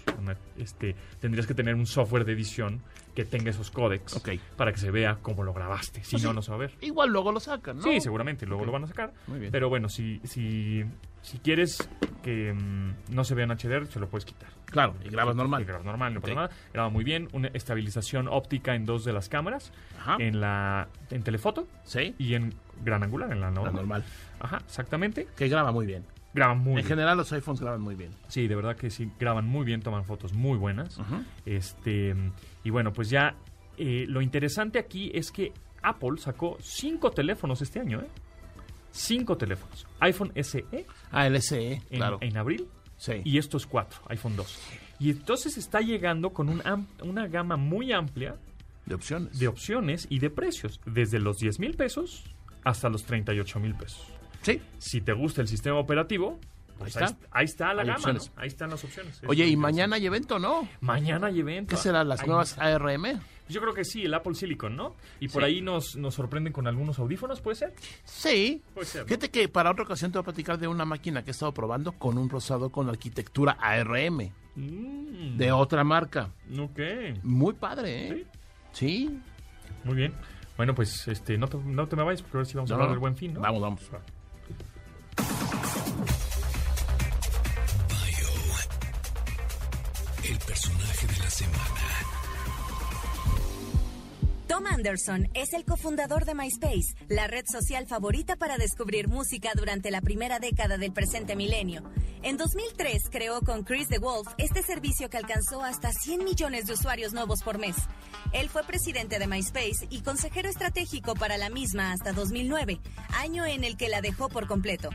[0.55, 2.83] este, tendrías que tener un software de edición
[3.15, 4.21] que tenga esos códecs
[4.57, 6.03] para que se vea cómo lo grabaste.
[6.03, 6.73] Si pues no, no se va a ver.
[6.81, 7.83] Igual luego lo sacan, ¿no?
[7.83, 9.13] Sí, seguramente, luego lo van a sacar.
[9.27, 9.51] Muy bien.
[9.51, 10.83] Pero bueno, si, si,
[11.21, 11.89] si quieres
[12.21, 14.49] que mm, no se vea en HDR, se lo puedes quitar.
[14.65, 15.61] Claro, y grabas normal.
[15.61, 16.49] Y grabas normal, no pasa nada.
[16.73, 17.29] Graba muy bien.
[17.31, 19.71] Una estabilización óptica en dos de las cámaras.
[20.19, 21.67] En la en telefoto.
[21.83, 22.13] Sí.
[22.17, 23.73] Y en gran angular, en la normal.
[23.73, 24.03] La normal.
[24.39, 25.27] Ajá, exactamente.
[25.37, 26.03] Que graba muy bien.
[26.35, 26.87] Graban muy en bien.
[26.87, 28.11] general los iPhones graban muy bien.
[28.27, 30.99] Sí, de verdad que sí, graban muy bien, toman fotos muy buenas.
[31.45, 32.13] Este
[32.63, 33.35] y bueno, pues ya
[33.77, 38.07] eh, lo interesante aquí es que Apple sacó cinco teléfonos este año, ¿eh?
[38.91, 39.87] Cinco teléfonos.
[39.99, 40.65] iPhone SE.
[41.11, 42.17] Ah, el SE, en, claro.
[42.21, 42.67] En abril.
[42.97, 43.21] Sí.
[43.25, 44.59] Y estos cuatro, iPhone 2.
[44.99, 48.35] Y entonces está llegando con una gama muy amplia.
[48.85, 49.37] De opciones.
[49.37, 50.79] De opciones y de precios.
[50.85, 52.23] Desde los 10 mil pesos
[52.63, 54.07] hasta los 38 mil pesos.
[54.45, 54.61] Sí.
[54.77, 56.39] Si te gusta el sistema operativo,
[56.77, 57.17] pues ahí, está.
[57.31, 57.73] ahí, está.
[57.73, 59.21] la gama, Ahí están las opciones.
[59.27, 60.67] Oye, ¿y mañana hay evento, no?
[60.81, 61.71] Mañana hay evento.
[61.71, 62.03] ¿Qué será?
[62.03, 63.19] ¿Las nuevas ARM?
[63.47, 64.95] Yo creo que sí, el Apple Silicon, ¿no?
[65.19, 67.73] Y por ahí nos, nos sorprenden con algunos audífonos, ¿puede ser?
[68.03, 68.61] Sí.
[68.73, 69.05] Puede ser.
[69.05, 71.53] Fíjate que para otra ocasión te voy a platicar de una máquina que he estado
[71.53, 74.31] probando con un rosador con arquitectura ARM.
[74.55, 75.37] Mm.
[75.37, 76.29] De otra marca.
[76.59, 76.79] Ok.
[77.23, 78.25] Muy padre, ¿eh?
[78.71, 79.19] Sí.
[79.83, 80.13] Muy bien.
[80.57, 82.89] Bueno, pues este, no, te, no te me vayas porque ahora sí vamos a hablar
[82.89, 83.41] del buen fin, ¿no?
[83.41, 83.81] Vamos, vamos.
[94.65, 99.91] Tom Anderson es el cofundador de MySpace, la red social favorita para descubrir música durante
[99.91, 101.83] la primera década del presente milenio.
[102.23, 107.13] En 2003 creó con Chris DeWolf este servicio que alcanzó hasta 100 millones de usuarios
[107.13, 107.75] nuevos por mes.
[108.33, 112.79] Él fue presidente de MySpace y consejero estratégico para la misma hasta 2009,
[113.13, 114.89] año en el que la dejó por completo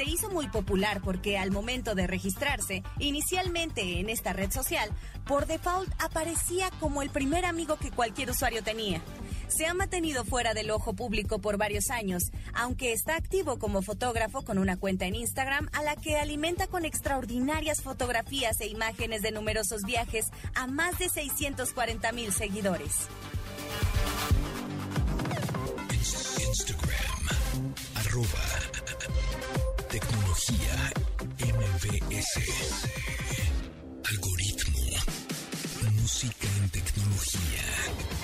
[0.00, 4.88] se hizo muy popular porque al momento de registrarse, inicialmente en esta red social,
[5.26, 9.02] por default aparecía como el primer amigo que cualquier usuario tenía.
[9.48, 12.22] Se ha mantenido fuera del ojo público por varios años,
[12.54, 16.86] aunque está activo como fotógrafo con una cuenta en Instagram a la que alimenta con
[16.86, 23.06] extraordinarias fotografías e imágenes de numerosos viajes a más de 640 mil seguidores.
[26.48, 27.10] Instagram,
[29.90, 30.92] tecnología,
[31.40, 32.38] MBS,
[34.08, 34.86] algoritmo,
[35.96, 38.19] música en tecnología.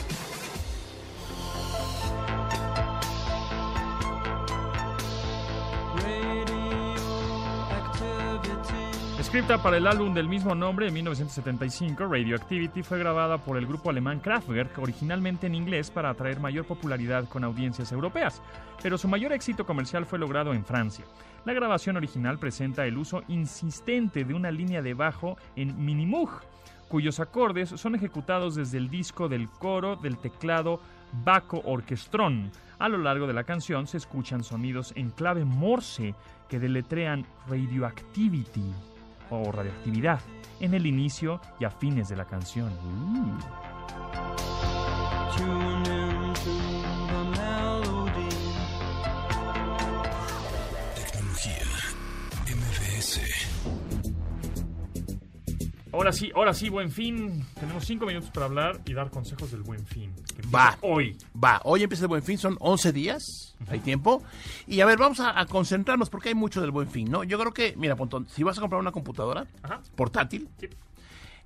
[9.27, 13.91] Escrita para el álbum del mismo nombre en 1975, Radioactivity fue grabada por el grupo
[13.91, 18.41] alemán Kraftwerk, originalmente en inglés para atraer mayor popularidad con audiencias europeas,
[18.81, 21.05] pero su mayor éxito comercial fue logrado en Francia.
[21.45, 26.31] La grabación original presenta el uso insistente de una línea de bajo en minimoog,
[26.87, 30.81] cuyos acordes son ejecutados desde el disco del coro del teclado
[31.25, 32.53] Baco Orquestrón.
[32.79, 36.15] A lo largo de la canción se escuchan sonidos en clave Morse
[36.49, 38.73] que deletrean Radioactivity
[39.31, 40.21] o radioactividad
[40.61, 42.73] en el inicio y a fines de la canción.
[45.39, 46.06] Uh.
[55.97, 57.43] Ahora sí, ahora sí, buen fin.
[57.59, 60.13] Tenemos cinco minutos para hablar y dar consejos del buen fin.
[60.55, 60.77] Va.
[60.83, 61.17] Hoy.
[61.43, 61.63] Va.
[61.65, 63.57] Hoy empieza el buen fin, son 11 días.
[63.67, 64.23] Hay tiempo.
[64.67, 67.25] Y a ver, vamos a, concentrarnos porque hay mucho del buen fin, ¿no?
[67.25, 69.47] Yo creo que, mira, Pontón, si vas a comprar una computadora
[69.95, 70.51] portátil,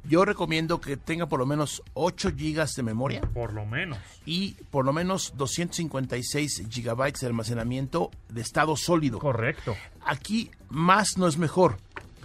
[0.03, 3.21] yo recomiendo que tenga por lo menos 8 gigas de memoria.
[3.21, 3.99] Por lo menos.
[4.27, 9.21] Y por lo menos 256 gigabytes de almacenamiento de estado sólido.
[9.21, 9.77] Correcto.
[10.05, 11.77] Aquí más no es mejor.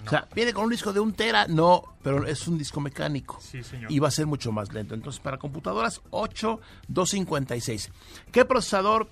[0.06, 3.40] O sea, viene con un disco de un tera, no, pero es un disco mecánico.
[3.42, 3.92] Sí, señor.
[3.92, 4.94] Y va a ser mucho más lento.
[4.94, 7.92] Entonces, para computadoras, 8, 256.
[8.32, 9.08] ¿Qué procesador?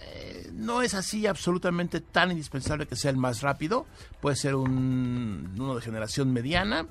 [0.00, 3.86] Eh, no es así absolutamente tan indispensable que sea el más rápido.
[4.20, 6.86] Puede ser un, uno de generación mediana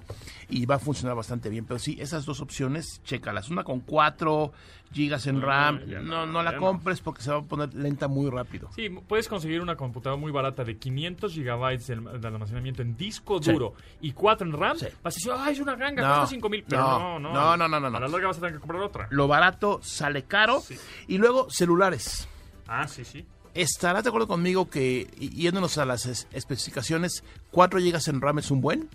[0.49, 1.65] y va a funcionar bastante bien.
[1.65, 3.49] Pero sí, esas dos opciones, chécalas.
[3.49, 4.51] Una con 4
[4.93, 8.69] gigas en RAM, no, no, la compres porque se va a poner lenta muy rápido.
[8.75, 13.73] Sí, puedes conseguir una computadora muy barata de 500 gigabytes de, almacenamiento en disco duro
[14.01, 14.77] y 4 en RAM.
[15.01, 16.63] Vas a decir, ay, es una ganga, cuesta 5 mil.
[16.67, 18.81] Pero no no, no, no, no, no, A la larga vas a tener que comprar
[18.83, 19.07] otra.
[19.09, 20.61] Lo barato sale caro.
[21.07, 22.27] Y luego, celulares.
[22.67, 23.25] Ah, sí, sí.
[23.53, 28.61] ¿Estarás de acuerdo conmigo que, yéndonos a las especificaciones, 4 GB en RAM es un
[28.61, 28.89] buen?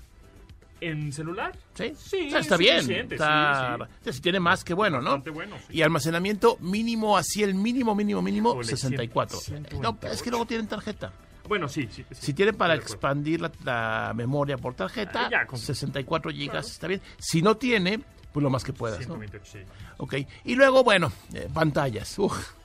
[0.80, 1.56] ¿En celular?
[1.74, 2.90] Sí, sí está bien.
[3.10, 5.20] Está, Si tiene más, que bueno, ¿no?
[5.32, 9.38] Bueno, y almacenamiento mínimo, así el mínimo, mínimo, mínimo, 64.
[9.80, 11.12] no, es que luego tienen tarjeta.
[11.48, 12.04] Bueno, sí, sí.
[12.10, 17.00] si tienen para expandir la, memoria por tarjeta, 64 ah, gigas está bien.
[17.18, 18.00] Si no tiene,
[18.32, 18.98] pues lo más que puedas.
[18.98, 19.58] 128, sí.
[19.96, 20.14] Ok,
[20.44, 22.18] y luego, bueno, eh, pantallas.
[22.18, 22.57] Uf.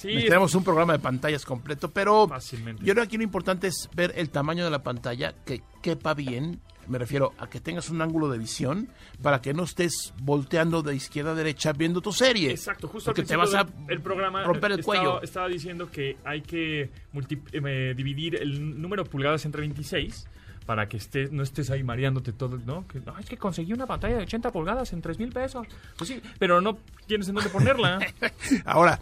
[0.00, 2.82] Sí, tenemos un programa de pantallas completo, pero Fácilmente.
[2.82, 6.14] yo creo que aquí lo importante es ver el tamaño de la pantalla, que quepa
[6.14, 6.60] bien.
[6.88, 8.88] Me refiero a que tengas un ángulo de visión
[9.22, 12.50] para que no estés volteando de izquierda a derecha viendo tu serie.
[12.50, 15.22] Exacto, justo porque te vas a el programa romper el cuello.
[15.22, 16.90] Estaba diciendo que hay que
[17.52, 20.26] eh, dividir el número de pulgadas entre 26
[20.66, 22.86] para que estés, no estés ahí mareándote todo, ¿no?
[22.86, 25.66] Que, es que conseguí una pantalla de 80 pulgadas en 3 mil pesos.
[25.96, 27.98] Pues sí, pero no tienes en dónde ponerla.
[28.64, 29.00] Ahora,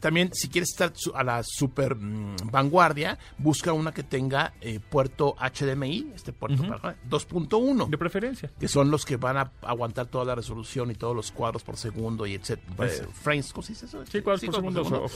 [0.00, 5.36] también si quieres estar a la super mm, vanguardia, busca una que tenga eh, puerto
[5.38, 7.88] HDMI, este puerto 2.1.
[7.88, 8.50] De preferencia.
[8.58, 11.76] Que son los que van a aguantar toda la resolución y todos los cuadros por
[11.76, 12.72] segundo y etcétera.
[12.76, 14.04] Pues, frames, ¿cómo se dice eso?
[14.06, 15.06] Sí, cuadros por, segundo.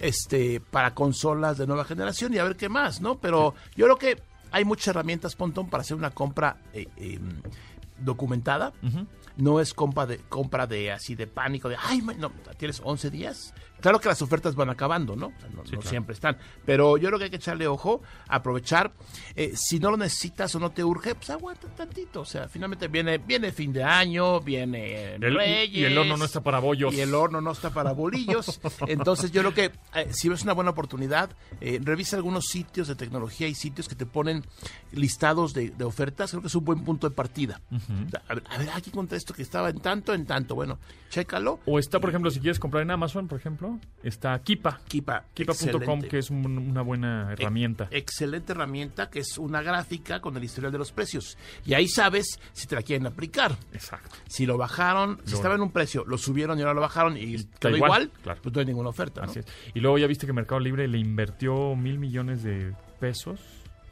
[0.00, 3.18] Este, para consolas de nueva generación y a ver qué más, ¿no?
[3.18, 7.42] Pero yo creo que hay muchas herramientas, Pontón, para hacer una compra eh, em,
[7.98, 8.72] documentada.
[9.36, 13.52] No es compra de, compra de así de pánico, de, ay, no, tienes 11 días,
[13.80, 15.32] Claro que las ofertas van acabando, ¿no?
[15.54, 16.38] no, siempre están.
[16.64, 18.92] Pero yo creo que hay que echarle ojo, aprovechar.
[19.34, 22.22] Eh, si no lo necesitas o no te urge, pues aguanta tantito.
[22.22, 25.76] O sea, finalmente viene viene fin de año, viene Reyes.
[25.76, 26.94] Y, el horno no está para bollos.
[26.94, 28.60] Y el horno no está para bolillos.
[28.88, 32.94] Entonces yo creo que eh, si ves una buena oportunidad, eh, revisa algunos sitios de
[32.94, 34.44] tecnología y sitios que te ponen
[34.92, 36.30] listados de, ofertas.
[36.30, 37.60] Creo que es un buen punto de partida.
[38.28, 40.54] a, ver, a ver, aquí contra esto que estaba en tanto, en tanto.
[40.54, 40.78] Bueno,
[41.10, 41.60] chécalo.
[41.66, 44.80] O está, por ejemplo, si quieres comprar en Amazon, por ejemplo está Kipa.
[44.86, 45.24] Kipa.
[45.34, 47.88] Kipa.com, que es una buena herramienta.
[47.90, 51.36] excelente herramienta, que es una gráfica con el historial de los precios.
[51.64, 53.56] Y ahí sabes si te la quieren aplicar.
[53.72, 54.16] Exacto.
[54.28, 57.44] Si lo bajaron, si estaba en un precio, lo subieron y ahora lo bajaron y
[57.58, 59.26] quedó igual, pues no hay ninguna oferta.
[59.74, 63.40] Y luego ya viste que Mercado Libre le invirtió mil millones de pesos.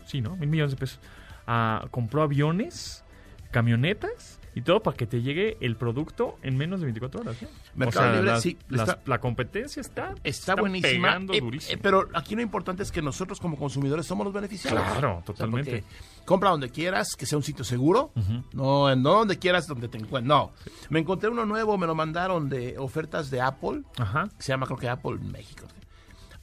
[0.06, 0.36] Sí, ¿no?
[0.36, 1.00] Mil millones de pesos.
[1.46, 3.04] Ah, compró aviones,
[3.50, 7.36] camionetas y todo para que te llegue el producto en menos de 24 horas.
[7.74, 8.56] Mercado Libre, sí.
[8.68, 11.16] la competencia está, está, buenísima.
[11.32, 11.40] Eh,
[11.70, 14.82] eh, pero aquí lo importante es que nosotros como consumidores somos los beneficiarios.
[14.84, 15.84] Claro, totalmente.
[16.24, 18.12] compra donde quieras, que sea un sitio seguro.
[18.52, 20.24] no, no donde quieras, donde te encuentres.
[20.28, 20.52] No.
[20.88, 23.82] Me encontré uno nuevo, me lo mandaron de ofertas de Apple.
[23.98, 24.28] Ajá.
[24.38, 25.66] se llama creo que Apple México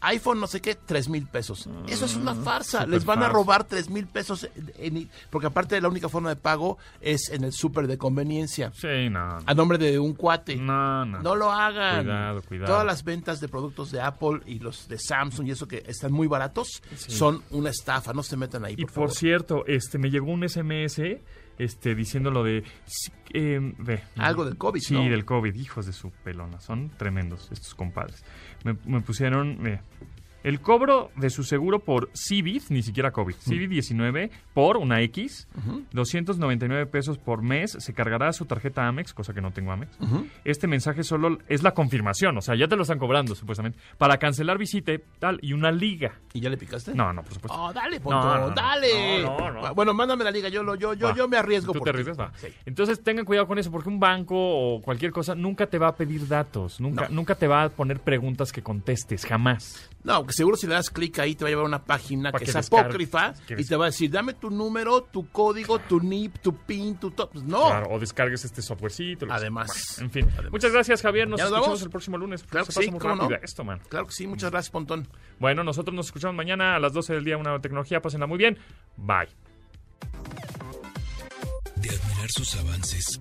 [0.02, 1.70] iPhone no sé qué, tres mil pesos.
[1.88, 2.86] Eso es una farsa.
[2.86, 4.48] Les van a robar tres mil pesos.
[5.30, 8.72] porque aparte la única forma de pago es en el súper de conveniencia.
[8.76, 10.56] Sí, no, A nombre de un cuate.
[10.56, 11.22] No, no.
[11.22, 12.04] No lo hagan.
[12.06, 12.74] Cuidado, cuidado.
[12.74, 16.12] Todas las ventas de productos de Apple y los de Samsung y eso que están
[16.12, 18.14] muy baratos son una estafa.
[18.14, 18.76] No se metan ahí.
[18.78, 21.02] y por cierto, este me llegó un SMS
[21.64, 22.64] este, diciendo lo de...
[23.34, 23.74] Eh,
[24.18, 26.60] Algo del COVID, Sí, del COVID, hijos de su pelona.
[26.60, 28.24] Son tremendos estos compadres.
[28.64, 29.80] Me, me pusieron...
[30.44, 35.48] El cobro de su seguro por CIVID, ni siquiera COVID, CIVID-19 por una X,
[35.92, 39.98] 299 pesos por mes, se cargará a su tarjeta Amex, cosa que no tengo Amex.
[40.44, 44.18] Este mensaje solo es la confirmación, o sea, ya te lo están cobrando supuestamente, para
[44.18, 46.14] cancelar visite, tal, y una liga.
[46.34, 46.94] ¿Y ya le picaste?
[46.96, 47.62] No, no, por supuesto.
[47.62, 49.26] Oh, dale, punto, dale.
[49.76, 51.74] Bueno, mándame la liga, yo, lo, yo, yo, yo me arriesgo.
[51.74, 52.20] ¿Tú te arriesgas?
[52.20, 52.32] Va.
[52.66, 55.96] Entonces tengan cuidado con eso, porque un banco o cualquier cosa nunca te va a
[55.96, 59.90] pedir datos, nunca, nunca te va a poner preguntas que contestes, jamás.
[60.04, 62.32] No, que seguro si le das clic ahí te va a llevar a una página
[62.32, 66.38] que, es apócrifa y te va a decir, dame tu número, tu código, tu NIP,
[66.40, 67.32] tu PIN, tu top.
[67.34, 67.68] Pues no.
[67.68, 69.28] Claro, o descargues este softwarecito.
[69.30, 70.00] Además.
[70.00, 70.28] en fin.
[70.50, 71.28] Muchas gracias, Javier.
[71.28, 72.44] Nos, escuchamos el próximo lunes.
[72.44, 73.30] Claro que sí, ¿cómo no?
[73.42, 73.82] esto, man.
[73.90, 74.26] Claro que sí.
[74.26, 75.08] Muchas gracias, Pontón.
[75.40, 77.36] Bueno, nosotros nos escuchamos mañana a las 12 del día.
[77.36, 78.02] Una nueva tecnología.
[78.02, 78.58] Pásenla muy bien.
[78.96, 79.28] Bye.
[81.76, 83.20] De admirar sus avances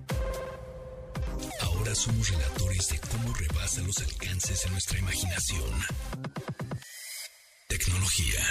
[1.61, 5.71] Ahora somos relatores de cómo rebasa los alcances de nuestra imaginación.
[7.71, 8.41] Tecnología.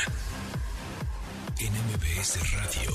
[1.60, 2.90] NMBS Radio.